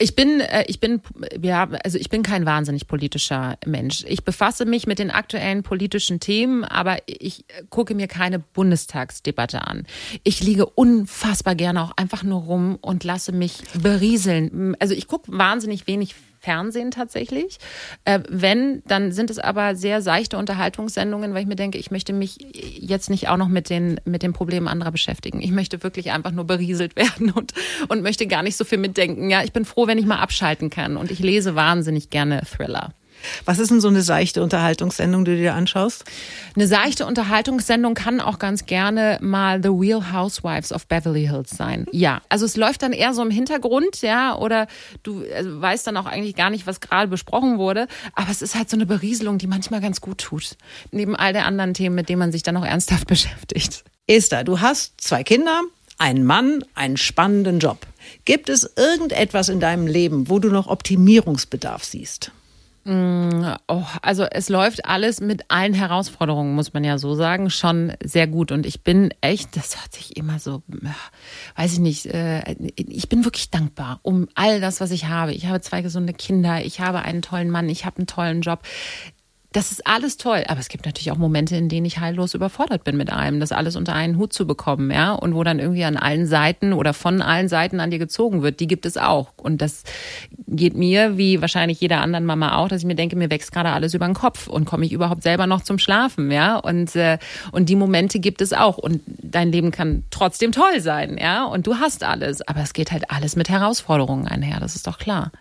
Ich 0.00 0.14
bin, 0.14 0.40
äh, 0.40 0.64
ich 0.68 0.78
bin, 0.78 1.00
ja, 1.42 1.68
also 1.84 1.98
ich 1.98 2.08
bin 2.08 2.22
kein 2.22 2.46
wahnsinnig 2.46 2.86
politischer 2.86 3.58
Mensch. 3.66 4.04
Ich 4.06 4.24
befasse 4.24 4.64
mich 4.64 4.86
mit 4.86 5.00
den 5.00 5.10
aktuellen 5.10 5.64
politischen 5.64 6.20
Themen, 6.20 6.64
aber 6.64 6.98
ich 7.06 7.44
gucke 7.68 7.94
mir 7.94 8.06
keine 8.06 8.38
Bundestagsdebatte 8.38 9.66
an. 9.66 9.86
Ich 10.22 10.40
liege 10.40 10.66
unfassbar 10.66 11.56
gerne 11.56 11.82
auch 11.82 11.96
einfach 11.96 12.22
nur 12.22 12.42
rum 12.42 12.78
und 12.80 13.02
lasse 13.02 13.32
mich 13.32 13.62
berieseln. 13.74 14.76
Also 14.78 14.94
ich 14.94 15.08
gucke 15.08 15.36
wahnsinnig 15.36 15.88
wenig 15.88 16.14
Fernsehen 16.40 16.90
tatsächlich. 16.90 17.58
Äh, 18.04 18.20
wenn, 18.28 18.82
dann 18.86 19.12
sind 19.12 19.30
es 19.30 19.38
aber 19.38 19.74
sehr 19.74 20.02
seichte 20.02 20.38
Unterhaltungssendungen, 20.38 21.34
weil 21.34 21.42
ich 21.42 21.48
mir 21.48 21.56
denke, 21.56 21.78
ich 21.78 21.90
möchte 21.90 22.12
mich 22.12 22.38
jetzt 22.54 23.10
nicht 23.10 23.28
auch 23.28 23.36
noch 23.36 23.48
mit 23.48 23.70
den, 23.70 24.00
mit 24.04 24.22
den 24.22 24.32
Problemen 24.32 24.68
anderer 24.68 24.92
beschäftigen. 24.92 25.40
Ich 25.40 25.50
möchte 25.50 25.82
wirklich 25.82 26.12
einfach 26.12 26.32
nur 26.32 26.44
berieselt 26.44 26.96
werden 26.96 27.30
und, 27.30 27.52
und 27.88 28.02
möchte 28.02 28.26
gar 28.26 28.42
nicht 28.42 28.56
so 28.56 28.64
viel 28.64 28.78
mitdenken. 28.78 29.30
Ja, 29.30 29.42
ich 29.42 29.52
bin 29.52 29.64
froh, 29.64 29.86
wenn 29.86 29.98
ich 29.98 30.06
mal 30.06 30.18
abschalten 30.18 30.70
kann. 30.70 30.96
Und 30.96 31.10
ich 31.10 31.18
lese 31.18 31.54
wahnsinnig 31.54 32.10
gerne 32.10 32.42
Thriller. 32.42 32.94
Was 33.44 33.58
ist 33.58 33.70
denn 33.70 33.80
so 33.80 33.88
eine 33.88 34.02
seichte 34.02 34.42
Unterhaltungssendung, 34.42 35.24
die 35.24 35.32
du 35.32 35.36
dir 35.38 35.54
anschaust? 35.54 36.04
Eine 36.54 36.66
seichte 36.66 37.06
Unterhaltungssendung 37.06 37.94
kann 37.94 38.20
auch 38.20 38.38
ganz 38.38 38.66
gerne 38.66 39.18
mal 39.20 39.62
The 39.62 39.70
Real 39.70 40.12
Housewives 40.12 40.72
of 40.72 40.86
Beverly 40.86 41.26
Hills 41.26 41.50
sein. 41.50 41.86
Ja, 41.92 42.22
also 42.28 42.44
es 42.44 42.56
läuft 42.56 42.82
dann 42.82 42.92
eher 42.92 43.14
so 43.14 43.22
im 43.22 43.30
Hintergrund, 43.30 44.02
ja, 44.02 44.36
oder 44.36 44.66
du 45.02 45.24
also 45.34 45.60
weißt 45.60 45.86
dann 45.86 45.96
auch 45.96 46.06
eigentlich 46.06 46.36
gar 46.36 46.50
nicht, 46.50 46.66
was 46.66 46.80
gerade 46.80 47.08
besprochen 47.08 47.58
wurde, 47.58 47.86
aber 48.14 48.30
es 48.30 48.42
ist 48.42 48.54
halt 48.54 48.70
so 48.70 48.76
eine 48.76 48.86
Berieselung, 48.86 49.38
die 49.38 49.46
manchmal 49.46 49.80
ganz 49.80 50.00
gut 50.00 50.18
tut, 50.18 50.56
neben 50.90 51.16
all 51.16 51.32
der 51.32 51.46
anderen 51.46 51.74
Themen, 51.74 51.94
mit 51.94 52.08
denen 52.08 52.18
man 52.18 52.32
sich 52.32 52.42
dann 52.42 52.56
auch 52.56 52.66
ernsthaft 52.66 53.06
beschäftigt. 53.06 53.84
Esther, 54.06 54.44
du 54.44 54.60
hast 54.60 55.00
zwei 55.00 55.22
Kinder, 55.22 55.62
einen 55.98 56.24
Mann, 56.24 56.64
einen 56.74 56.96
spannenden 56.96 57.58
Job. 57.58 57.86
Gibt 58.24 58.48
es 58.48 58.70
irgendetwas 58.76 59.48
in 59.48 59.60
deinem 59.60 59.86
Leben, 59.86 60.28
wo 60.28 60.38
du 60.38 60.48
noch 60.48 60.66
Optimierungsbedarf 60.66 61.84
siehst? 61.84 62.32
Mm, 62.84 63.54
oh, 63.66 63.84
also 64.02 64.24
es 64.24 64.48
läuft 64.48 64.86
alles 64.86 65.20
mit 65.20 65.50
allen 65.50 65.74
Herausforderungen, 65.74 66.54
muss 66.54 66.72
man 66.72 66.84
ja 66.84 66.98
so 66.98 67.14
sagen, 67.14 67.50
schon 67.50 67.92
sehr 68.02 68.26
gut. 68.26 68.52
Und 68.52 68.64
ich 68.64 68.82
bin 68.82 69.12
echt, 69.20 69.56
das 69.56 69.80
hört 69.80 69.92
sich 69.92 70.16
immer 70.16 70.38
so, 70.38 70.62
weiß 71.56 71.74
ich 71.74 71.78
nicht, 71.80 72.06
äh, 72.06 72.54
ich 72.74 73.08
bin 73.08 73.24
wirklich 73.24 73.50
dankbar 73.50 74.00
um 74.02 74.28
all 74.34 74.60
das, 74.60 74.80
was 74.80 74.90
ich 74.90 75.06
habe. 75.06 75.32
Ich 75.32 75.46
habe 75.46 75.60
zwei 75.60 75.82
gesunde 75.82 76.12
Kinder, 76.12 76.64
ich 76.64 76.80
habe 76.80 77.02
einen 77.02 77.22
tollen 77.22 77.50
Mann, 77.50 77.68
ich 77.68 77.84
habe 77.84 77.98
einen 77.98 78.06
tollen 78.06 78.40
Job 78.40 78.62
das 79.58 79.72
ist 79.72 79.84
alles 79.88 80.18
toll, 80.18 80.44
aber 80.46 80.60
es 80.60 80.68
gibt 80.68 80.86
natürlich 80.86 81.10
auch 81.10 81.16
Momente, 81.16 81.56
in 81.56 81.68
denen 81.68 81.84
ich 81.84 81.98
heillos 81.98 82.34
überfordert 82.34 82.84
bin 82.84 82.96
mit 82.96 83.12
allem, 83.12 83.40
das 83.40 83.50
alles 83.50 83.74
unter 83.74 83.92
einen 83.92 84.16
Hut 84.16 84.32
zu 84.32 84.46
bekommen, 84.46 84.92
ja, 84.92 85.10
und 85.10 85.34
wo 85.34 85.42
dann 85.42 85.58
irgendwie 85.58 85.82
an 85.82 85.96
allen 85.96 86.28
Seiten 86.28 86.72
oder 86.72 86.94
von 86.94 87.20
allen 87.22 87.48
Seiten 87.48 87.80
an 87.80 87.90
dir 87.90 87.98
gezogen 87.98 88.42
wird, 88.42 88.60
die 88.60 88.68
gibt 88.68 88.86
es 88.86 88.96
auch. 88.96 89.32
Und 89.36 89.60
das 89.60 89.82
geht 90.46 90.76
mir, 90.76 91.18
wie 91.18 91.40
wahrscheinlich 91.40 91.80
jeder 91.80 92.02
anderen 92.02 92.24
Mama 92.24 92.54
auch, 92.54 92.68
dass 92.68 92.82
ich 92.82 92.86
mir 92.86 92.94
denke, 92.94 93.16
mir 93.16 93.32
wächst 93.32 93.50
gerade 93.50 93.70
alles 93.70 93.94
über 93.94 94.06
den 94.06 94.14
Kopf. 94.14 94.46
Und 94.46 94.64
komme 94.64 94.86
ich 94.86 94.92
überhaupt 94.92 95.24
selber 95.24 95.48
noch 95.48 95.62
zum 95.62 95.80
Schlafen, 95.80 96.30
ja, 96.30 96.56
und, 96.56 96.94
äh, 96.94 97.18
und 97.50 97.68
die 97.68 97.74
Momente 97.74 98.20
gibt 98.20 98.40
es 98.40 98.52
auch. 98.52 98.78
Und 98.78 99.02
dein 99.06 99.50
Leben 99.50 99.72
kann 99.72 100.04
trotzdem 100.10 100.52
toll 100.52 100.80
sein, 100.80 101.18
ja, 101.20 101.44
und 101.44 101.66
du 101.66 101.80
hast 101.80 102.04
alles, 102.04 102.46
aber 102.46 102.60
es 102.60 102.74
geht 102.74 102.92
halt 102.92 103.10
alles 103.10 103.34
mit 103.34 103.48
Herausforderungen 103.48 104.28
einher, 104.28 104.60
das 104.60 104.76
ist 104.76 104.86
doch 104.86 104.98
klar. 104.98 105.32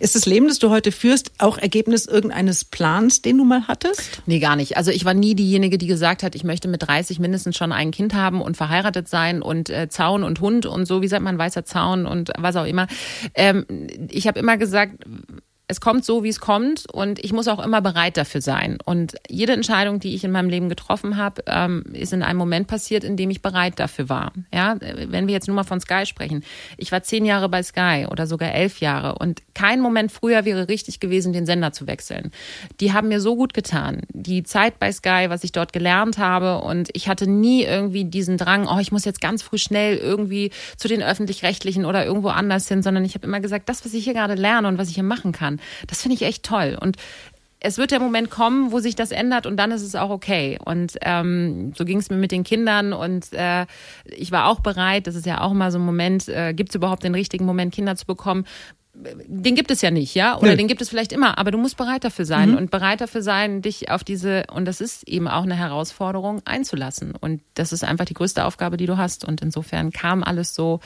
Ist 0.00 0.14
das 0.14 0.24
Leben, 0.24 0.48
das 0.48 0.60
du 0.60 0.70
heute 0.70 0.92
führst, 0.92 1.32
auch 1.36 1.58
Ergebnis 1.58 2.06
irgendeines 2.06 2.64
Plans, 2.64 3.20
den 3.20 3.36
du 3.36 3.44
mal 3.44 3.65
hattest? 3.68 4.22
Nee, 4.26 4.38
gar 4.38 4.56
nicht. 4.56 4.76
Also 4.76 4.90
ich 4.90 5.04
war 5.04 5.14
nie 5.14 5.34
diejenige, 5.34 5.78
die 5.78 5.86
gesagt 5.86 6.22
hat, 6.22 6.34
ich 6.34 6.44
möchte 6.44 6.68
mit 6.68 6.86
30 6.86 7.18
mindestens 7.18 7.56
schon 7.56 7.72
ein 7.72 7.90
Kind 7.90 8.14
haben 8.14 8.40
und 8.40 8.56
verheiratet 8.56 9.08
sein 9.08 9.42
und 9.42 9.70
äh, 9.70 9.88
Zaun 9.88 10.22
und 10.22 10.40
Hund 10.40 10.66
und 10.66 10.86
so, 10.86 11.02
wie 11.02 11.08
sagt 11.08 11.22
man, 11.22 11.38
weißer 11.38 11.64
Zaun 11.64 12.06
und 12.06 12.32
was 12.38 12.56
auch 12.56 12.66
immer. 12.66 12.86
Ähm, 13.34 13.66
ich 14.10 14.26
habe 14.26 14.38
immer 14.38 14.56
gesagt, 14.56 15.04
es 15.68 15.80
kommt 15.80 16.04
so, 16.04 16.22
wie 16.22 16.28
es 16.28 16.38
kommt 16.38 16.86
und 16.92 17.18
ich 17.24 17.32
muss 17.32 17.48
auch 17.48 17.64
immer 17.64 17.82
bereit 17.82 18.16
dafür 18.16 18.40
sein. 18.40 18.78
Und 18.84 19.16
jede 19.28 19.52
Entscheidung, 19.52 19.98
die 19.98 20.14
ich 20.14 20.22
in 20.22 20.30
meinem 20.30 20.48
Leben 20.48 20.68
getroffen 20.68 21.16
habe, 21.16 21.42
ähm, 21.48 21.82
ist 21.92 22.12
in 22.12 22.22
einem 22.22 22.38
Moment 22.38 22.68
passiert, 22.68 23.02
in 23.02 23.16
dem 23.16 23.30
ich 23.30 23.42
bereit 23.42 23.80
dafür 23.80 24.08
war. 24.08 24.32
Ja, 24.54 24.76
wenn 24.80 25.26
wir 25.26 25.34
jetzt 25.34 25.48
nur 25.48 25.56
mal 25.56 25.64
von 25.64 25.80
Sky 25.80 26.06
sprechen. 26.06 26.44
Ich 26.76 26.92
war 26.92 27.02
zehn 27.02 27.24
Jahre 27.24 27.48
bei 27.48 27.64
Sky 27.64 28.06
oder 28.08 28.28
sogar 28.28 28.54
elf 28.54 28.78
Jahre 28.78 29.16
und 29.16 29.42
kein 29.54 29.80
Moment 29.80 30.12
früher 30.12 30.44
wäre 30.44 30.68
richtig 30.68 31.00
gewesen, 31.00 31.32
den 31.32 31.46
Sender 31.46 31.72
zu 31.72 31.88
wechseln. 31.88 32.30
Die 32.78 32.92
haben 32.92 33.08
mir 33.08 33.20
so 33.20 33.34
gut 33.34 33.52
getan. 33.52 34.02
Die 34.10 34.44
Zeit 34.44 34.78
bei 34.78 34.92
Sky, 34.92 35.26
was 35.28 35.42
ich 35.42 35.50
dort 35.50 35.72
gelernt 35.72 36.18
habe 36.18 36.58
und 36.58 36.90
ich 36.92 37.08
hatte 37.08 37.28
nie 37.28 37.64
irgendwie 37.64 38.04
diesen 38.04 38.36
Drang, 38.36 38.68
oh, 38.68 38.78
ich 38.78 38.92
muss 38.92 39.04
jetzt 39.04 39.20
ganz 39.20 39.42
früh 39.42 39.58
schnell 39.58 39.96
irgendwie 39.96 40.52
zu 40.76 40.86
den 40.86 41.02
öffentlich-rechtlichen 41.02 41.86
oder 41.86 42.04
irgendwo 42.04 42.28
anders 42.28 42.68
hin, 42.68 42.84
sondern 42.84 43.04
ich 43.04 43.16
habe 43.16 43.26
immer 43.26 43.40
gesagt, 43.40 43.68
das, 43.68 43.84
was 43.84 43.94
ich 43.94 44.04
hier 44.04 44.14
gerade 44.14 44.34
lerne 44.34 44.68
und 44.68 44.78
was 44.78 44.88
ich 44.88 44.94
hier 44.94 45.02
machen 45.02 45.32
kann, 45.32 45.55
das 45.86 46.02
finde 46.02 46.14
ich 46.16 46.22
echt 46.22 46.42
toll. 46.42 46.76
Und 46.80 46.96
es 47.60 47.78
wird 47.78 47.90
der 47.90 48.00
Moment 48.00 48.30
kommen, 48.30 48.70
wo 48.70 48.80
sich 48.80 48.94
das 48.94 49.10
ändert 49.10 49.46
und 49.46 49.56
dann 49.56 49.70
ist 49.70 49.82
es 49.82 49.94
auch 49.94 50.10
okay. 50.10 50.58
Und 50.64 50.96
ähm, 51.02 51.72
so 51.76 51.84
ging 51.84 51.98
es 51.98 52.10
mir 52.10 52.16
mit 52.16 52.32
den 52.32 52.44
Kindern 52.44 52.92
und 52.92 53.32
äh, 53.32 53.66
ich 54.04 54.30
war 54.30 54.46
auch 54.46 54.60
bereit, 54.60 55.06
das 55.06 55.14
ist 55.14 55.26
ja 55.26 55.40
auch 55.40 55.52
mal 55.52 55.72
so 55.72 55.78
ein 55.78 55.84
Moment, 55.84 56.28
äh, 56.28 56.52
gibt 56.52 56.70
es 56.70 56.74
überhaupt 56.74 57.02
den 57.02 57.14
richtigen 57.14 57.46
Moment, 57.46 57.74
Kinder 57.74 57.96
zu 57.96 58.06
bekommen? 58.06 58.44
Den 58.94 59.54
gibt 59.54 59.70
es 59.70 59.82
ja 59.82 59.90
nicht, 59.90 60.14
ja? 60.14 60.38
Oder 60.38 60.52
nee. 60.52 60.56
den 60.56 60.68
gibt 60.68 60.80
es 60.80 60.88
vielleicht 60.88 61.12
immer, 61.12 61.38
aber 61.38 61.50
du 61.50 61.58
musst 61.58 61.76
bereit 61.76 62.04
dafür 62.04 62.24
sein 62.24 62.52
mhm. 62.52 62.56
und 62.56 62.70
bereit 62.70 63.00
dafür 63.00 63.20
sein, 63.20 63.60
dich 63.60 63.90
auf 63.90 64.04
diese, 64.04 64.44
und 64.52 64.64
das 64.64 64.80
ist 64.80 65.06
eben 65.06 65.28
auch 65.28 65.42
eine 65.42 65.54
Herausforderung, 65.54 66.40
einzulassen. 66.46 67.14
Und 67.14 67.42
das 67.54 67.72
ist 67.72 67.84
einfach 67.84 68.06
die 68.06 68.14
größte 68.14 68.44
Aufgabe, 68.44 68.78
die 68.78 68.86
du 68.86 68.96
hast. 68.96 69.24
Und 69.24 69.42
insofern 69.42 69.90
kam 69.90 70.22
alles 70.22 70.54
so 70.54 70.80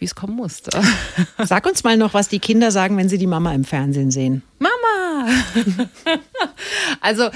wie 0.00 0.06
es 0.06 0.14
kommen 0.14 0.34
musste. 0.34 0.70
Sag 1.38 1.66
uns 1.66 1.84
mal 1.84 1.96
noch, 1.96 2.14
was 2.14 2.28
die 2.28 2.38
Kinder 2.38 2.70
sagen, 2.70 2.96
wenn 2.96 3.08
sie 3.08 3.18
die 3.18 3.26
Mama 3.26 3.54
im 3.54 3.64
Fernsehen 3.64 4.10
sehen. 4.10 4.42
Mama! 4.58 4.70
also 7.00 7.28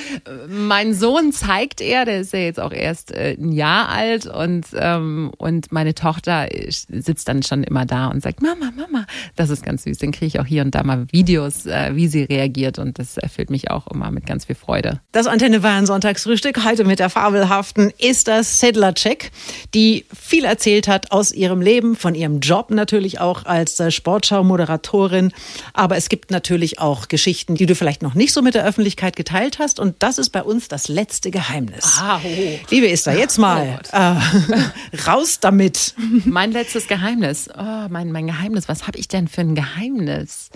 mein 0.49 0.95
Sohn 0.95 1.33
zeigt 1.33 1.81
er, 1.83 2.07
der 2.07 2.21
ist 2.21 2.33
ja 2.33 2.39
jetzt 2.41 2.59
auch 2.59 2.73
erst 2.73 3.13
äh, 3.13 3.37
ein 3.39 3.53
Jahr 3.53 3.91
alt 3.91 4.27
und, 4.27 4.67
ähm, 4.75 5.31
und 5.37 5.73
meine 5.73 5.95
Tochter 5.95 6.49
sitzt 6.71 7.29
dann 7.29 7.43
schon 7.43 7.63
immer 7.63 7.85
da 7.85 8.07
und 8.09 8.23
sagt, 8.23 8.43
Mama, 8.43 8.73
Mama. 8.75 8.94
Das 9.37 9.51
ist 9.51 9.65
ganz 9.65 9.85
süß. 9.85 9.99
Dann 9.99 10.13
kriege 10.13 10.27
ich 10.27 10.41
auch 10.41 10.47
hier 10.47 10.63
und 10.63 10.75
da 10.75 10.83
mal 10.83 11.07
Videos, 11.11 11.67
äh, 11.67 11.95
wie 11.95 12.09
sie 12.09 12.25
reagiert 12.25 12.79
und 12.79 12.99
das 12.99 13.17
erfüllt 13.17 13.51
mich 13.51 13.71
auch 13.71 13.87
immer 13.89 14.11
mit 14.11 14.27
ganz 14.27 14.45
viel 14.45 14.57
Freude. 14.57 15.01
Das 15.13 15.27
Antenne 15.27 15.61
Bayern 15.61 15.87
Sonntagsfrühstück 15.87 16.65
heute 16.65 16.85
mit 16.85 16.99
der 16.99 17.11
fabelhaften 17.11 17.93
Esther 17.99 18.45
Sedlacek, 18.45 19.31
die 19.75 20.05
viel 20.13 20.45
erzählt 20.45 20.89
hat 20.89 21.13
aus 21.13 21.33
ihrem 21.33 21.61
Leben, 21.61 21.97
von 21.97 22.15
ihrem 22.15 22.41
Job 22.41 22.71
natürlich 22.71 23.21
auch 23.21 23.45
als 23.45 23.79
äh, 23.81 23.91
Sportschau-Moderatorin. 23.91 25.33
Aber 25.73 25.97
es 25.97 26.09
gibt 26.09 26.31
natürlich 26.31 26.79
auch 26.79 27.09
Geschichten, 27.09 27.55
die 27.55 27.67
du 27.67 27.75
vielleicht 27.75 28.03
noch 28.03 28.15
nicht 28.15 28.33
so 28.33 28.43
mit 28.43 28.55
der 28.55 28.65
Öffentlichkeit 28.65 29.17
geteilt 29.17 29.59
hast. 29.59 29.81
Und 29.81 30.03
das 30.03 30.19
ist 30.19 30.31
bei 30.31 30.43
uns 30.43 30.69
das 30.69 30.89
letzte 30.89 31.31
Geheimnis. 31.31 31.99
Ah, 32.01 32.21
oh. 32.25 32.59
Liebe 32.71 32.91
Esther, 32.91 33.17
jetzt 33.17 33.39
mal 33.39 33.81
oh 33.93 33.97
äh, 33.97 35.01
raus 35.07 35.41
damit. 35.41 35.95
Mein 36.25 36.53
letztes 36.53 36.89
Geheimnis. 36.89 37.49
Oh, 37.57 37.89
mein, 37.89 38.13
mein 38.13 38.27
Geheimnis. 38.27 38.69
Was 38.69 38.87
habe 38.87 38.99
ich 38.99 39.04
denn 39.09 39.29
für 39.29 39.43
ein 39.43 39.55
Geheimnis? 39.55 40.51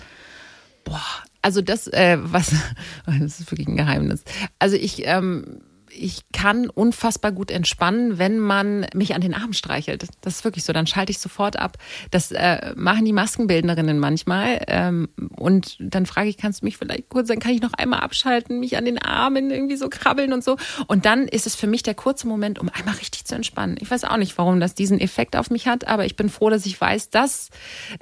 Boah, 0.83 1.01
also 1.41 1.61
das, 1.61 1.87
äh, 1.87 2.17
was, 2.19 2.53
das 3.05 3.39
ist 3.39 3.51
wirklich 3.51 3.67
ein 3.67 3.77
Geheimnis. 3.77 4.23
Also 4.59 4.75
ich, 4.75 5.05
ähm, 5.05 5.61
ich 5.91 6.21
kann 6.31 6.69
unfassbar 6.69 7.31
gut 7.31 7.51
entspannen, 7.51 8.17
wenn 8.17 8.39
man 8.39 8.85
mich 8.93 9.15
an 9.15 9.21
den 9.21 9.33
Arm 9.33 9.53
streichelt. 9.53 10.07
Das 10.21 10.35
ist 10.35 10.43
wirklich 10.43 10.63
so. 10.63 10.73
Dann 10.73 10.87
schalte 10.87 11.11
ich 11.11 11.19
sofort 11.19 11.57
ab. 11.57 11.77
Das 12.11 12.31
äh, 12.31 12.73
machen 12.75 13.05
die 13.05 13.13
Maskenbildnerinnen 13.13 13.99
manchmal. 13.99 14.63
Ähm, 14.67 15.09
und 15.35 15.77
dann 15.79 16.05
frage 16.05 16.29
ich, 16.29 16.37
kannst 16.37 16.61
du 16.61 16.65
mich 16.65 16.77
vielleicht 16.77 17.09
kurz, 17.09 17.27
dann 17.27 17.39
kann 17.39 17.53
ich 17.53 17.61
noch 17.61 17.73
einmal 17.73 17.99
abschalten, 17.99 18.59
mich 18.59 18.77
an 18.77 18.85
den 18.85 18.97
Armen 18.97 19.51
irgendwie 19.51 19.75
so 19.75 19.89
krabbeln 19.89 20.33
und 20.33 20.43
so. 20.43 20.57
Und 20.87 21.05
dann 21.05 21.27
ist 21.27 21.47
es 21.47 21.55
für 21.55 21.67
mich 21.67 21.83
der 21.83 21.95
kurze 21.95 22.27
Moment, 22.27 22.59
um 22.59 22.69
einmal 22.69 22.95
richtig 22.95 23.25
zu 23.25 23.35
entspannen. 23.35 23.77
Ich 23.79 23.89
weiß 23.89 24.03
auch 24.05 24.17
nicht, 24.17 24.37
warum 24.37 24.59
das 24.59 24.75
diesen 24.75 24.99
Effekt 24.99 25.35
auf 25.35 25.49
mich 25.49 25.67
hat, 25.67 25.87
aber 25.87 26.05
ich 26.05 26.15
bin 26.15 26.29
froh, 26.29 26.49
dass 26.49 26.65
ich 26.65 26.79
weiß, 26.79 27.09
dass 27.09 27.49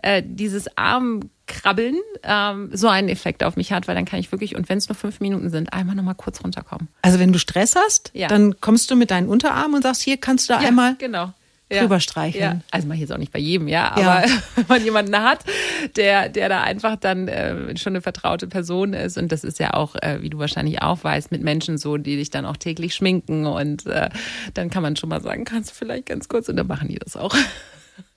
äh, 0.02 0.24
dieses 0.26 0.78
Arm 0.78 1.30
Krabbeln 1.48 1.96
ähm, 2.24 2.70
so 2.74 2.88
einen 2.88 3.10
Effekt 3.10 3.44
auf 3.44 3.56
mich 3.56 3.72
hat, 3.72 3.88
weil 3.88 3.96
dann 3.96 4.06
kann 4.06 4.20
ich 4.20 4.32
wirklich, 4.32 4.56
und 4.56 4.70
wenn 4.70 4.78
es 4.78 4.88
nur 4.88 4.96
fünf 4.96 5.20
Minuten 5.20 5.50
sind, 5.50 5.74
einmal 5.74 5.96
nochmal 5.96 6.16
kurz 6.16 6.44
runterkommen. 6.44 6.90
Also 7.02 7.20
wenn 7.20 7.34
du 7.34 7.40
Stress 7.40 7.76
hast, 7.76 8.12
ja. 8.14 8.28
dann 8.28 8.60
kommst 8.62 8.92
du 8.92 8.96
mit 8.96 9.12
deinen 9.12 9.28
Unterarmen 9.28 9.76
und 9.76 9.82
sagst, 9.82 10.02
hier 10.02 10.18
kannst 10.18 10.50
du 10.50 10.54
da 10.54 10.62
ja, 10.62 10.68
einmal 10.68 10.96
genau. 10.98 11.34
drüber 11.70 12.00
streicheln. 12.00 12.44
Ja. 12.44 12.62
Also 12.72 12.88
mache 12.88 12.96
ich 12.96 13.02
jetzt 13.02 13.12
auch 13.12 13.18
nicht 13.18 13.32
bei 13.32 13.40
jedem, 13.40 13.68
ja, 13.68 13.92
aber 13.92 14.28
ja. 14.28 14.38
wenn 14.56 14.66
man 14.68 14.84
jemanden 14.84 15.18
hat, 15.18 15.40
der, 15.96 16.30
der 16.30 16.50
da 16.50 16.62
einfach 16.62 16.98
dann 16.98 17.28
äh, 17.28 17.78
schon 17.78 17.94
eine 17.94 18.02
vertraute 18.02 18.48
Person 18.48 18.94
ist 18.94 19.18
und 19.18 19.32
das 19.32 19.44
ist 19.44 19.60
ja 19.60 19.74
auch, 19.74 19.96
äh, 19.96 20.22
wie 20.22 20.30
du 20.30 20.38
wahrscheinlich 20.38 20.82
auch 20.82 21.04
weißt, 21.04 21.32
mit 21.32 21.42
Menschen 21.42 21.78
so, 21.78 21.98
die 21.98 22.18
dich 22.18 22.30
dann 22.30 22.46
auch 22.46 22.58
täglich 22.58 22.94
schminken 22.94 23.46
und 23.46 23.86
äh, 23.86 24.10
dann 24.54 24.70
kann 24.70 24.84
man 24.84 24.96
schon 24.96 25.10
mal 25.10 25.22
sagen, 25.22 25.46
kannst 25.46 25.72
du 25.72 25.76
vielleicht 25.76 26.08
ganz 26.08 26.28
kurz 26.28 26.50
und 26.50 26.58
dann 26.58 26.68
machen 26.68 26.90
die 26.90 27.00
das 27.00 27.16
auch. 27.16 27.36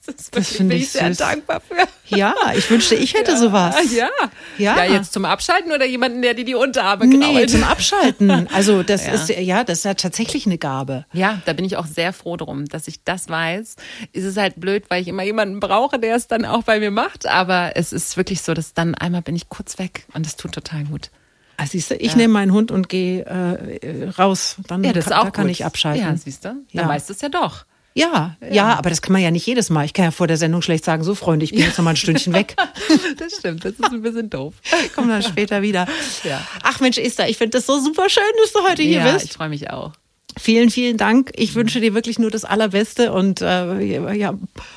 Das, 0.07 0.15
ist 0.15 0.37
das 0.37 0.57
bin 0.57 0.71
ich 0.71 0.91
sehr 0.91 1.11
dankbar 1.11 1.61
für. 1.61 1.77
Ja, 2.07 2.35
ich 2.57 2.71
wünschte, 2.71 2.95
ich 2.95 3.13
hätte 3.13 3.33
ja, 3.33 3.37
sowas. 3.37 3.77
Ja. 3.93 4.09
ja. 4.57 4.77
Ja, 4.77 4.85
jetzt 4.85 5.13
zum 5.13 5.27
Abschalten 5.27 5.73
oder 5.73 5.85
jemanden, 5.85 6.23
der 6.23 6.33
dir 6.33 6.47
die 6.47 6.55
Unterarme 6.55 7.07
krault? 7.07 7.35
Nee, 7.35 7.47
zum 7.47 7.65
Abschalten. 7.65 8.49
Also 8.53 8.83
das 8.83 9.07
ja. 9.07 9.13
ist 9.13 9.29
ja, 9.29 9.65
das 9.65 9.79
ist 9.79 9.85
ja 9.85 9.95
tatsächlich 9.95 10.47
eine 10.47 10.59
Gabe. 10.59 11.05
Ja, 11.13 11.41
da 11.45 11.53
bin 11.53 11.65
ich 11.65 11.77
auch 11.77 11.87
sehr 11.87 12.13
froh 12.13 12.37
drum, 12.37 12.67
dass 12.67 12.89
ich 12.89 13.05
das 13.05 13.29
weiß. 13.29 13.77
Ist 14.13 14.25
es 14.25 14.37
halt 14.37 14.59
blöd, 14.59 14.85
weil 14.89 15.03
ich 15.03 15.09
immer 15.09 15.23
jemanden 15.23 15.61
brauche, 15.61 15.99
der 15.99 16.17
es 16.17 16.27
dann 16.27 16.45
auch 16.45 16.63
bei 16.63 16.81
mir 16.81 16.91
macht. 16.91 17.27
Aber 17.27 17.73
es 17.77 17.93
ist 17.93 18.17
wirklich 18.17 18.43
so, 18.43 18.55
dass 18.55 18.75
dann 18.75 18.95
einmal 18.95 19.23
bin 19.23 19.37
ich 19.37 19.49
kurz 19.49 19.79
weg 19.79 20.07
und 20.15 20.27
das 20.27 20.37
tut 20.37 20.53
total 20.53 20.85
gut. 20.85 21.11
Also 21.57 21.73
siehst 21.73 21.91
du, 21.91 21.97
ich 21.97 22.13
ja. 22.13 22.17
nehme 22.17 22.33
meinen 22.33 22.53
Hund 22.53 22.71
und 22.71 22.89
gehe 22.89 23.25
äh, 23.25 24.09
raus. 24.09 24.57
Dann 24.67 24.83
ja, 24.83 24.93
das 24.93 25.05
kann, 25.05 25.13
ist 25.13 25.19
auch 25.19 25.25
da 25.25 25.31
kann 25.31 25.49
ich 25.49 25.65
abschalten. 25.65 26.03
Ja, 26.03 26.17
siehst 26.17 26.45
du? 26.45 26.49
Dann 26.49 26.65
ja. 26.71 26.89
weißt 26.89 27.09
du 27.11 27.13
es 27.13 27.21
ja 27.21 27.29
doch. 27.29 27.67
Ja, 27.93 28.37
ja, 28.41 28.53
ja, 28.53 28.75
aber 28.77 28.89
das 28.89 29.03
kann 29.03 29.13
man 29.13 29.21
ja 29.21 29.31
nicht 29.31 29.47
jedes 29.47 29.69
Mal. 29.69 29.85
Ich 29.85 29.93
kann 29.95 30.05
ja 30.05 30.11
vor 30.13 30.29
der 30.29 30.37
Sendung 30.37 30.63
schlecht 30.63 30.85
sagen, 30.85 31.03
so 31.03 31.15
Freunde, 31.15 31.45
ich 31.45 31.51
bin 31.51 31.61
ja. 31.61 31.67
jetzt 31.67 31.77
noch 31.77 31.85
mal 31.85 31.91
ein 31.91 31.97
Stündchen 31.97 32.33
weg. 32.33 32.57
das 33.19 33.37
stimmt, 33.37 33.65
das 33.65 33.73
ist 33.73 33.85
ein 33.85 34.03
bisschen 34.03 34.31
doof. 34.31 34.55
Ich 34.85 34.93
komme 34.93 35.09
dann 35.09 35.23
später 35.23 35.61
wieder. 35.63 35.87
Ja. 36.23 36.47
Ach 36.63 36.79
Mensch, 36.81 36.99
Esther, 36.99 37.29
ich 37.29 37.37
finde 37.37 37.59
das 37.59 37.67
so 37.67 37.81
super 37.81 38.09
schön, 38.09 38.23
dass 38.43 38.53
du 38.53 38.61
heute 38.63 38.83
hier 38.83 39.01
ja, 39.01 39.13
bist. 39.13 39.25
ich 39.25 39.33
freue 39.33 39.49
mich 39.49 39.71
auch. 39.71 39.93
Vielen, 40.39 40.71
vielen 40.71 40.97
Dank. 40.97 41.33
Ich 41.35 41.57
wünsche 41.57 41.81
dir 41.81 41.93
wirklich 41.93 42.21
nur 42.21 42.31
das 42.31 42.45
Allerbeste 42.45 43.13
und 43.13 43.41
äh, 43.43 44.15
ja, 44.15 44.35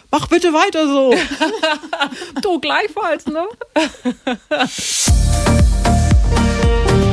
mach 0.10 0.28
bitte 0.28 0.52
weiter 0.52 0.88
so. 0.88 1.14
du 2.42 2.60
gleichfalls, 2.60 3.28
ne? 3.28 3.46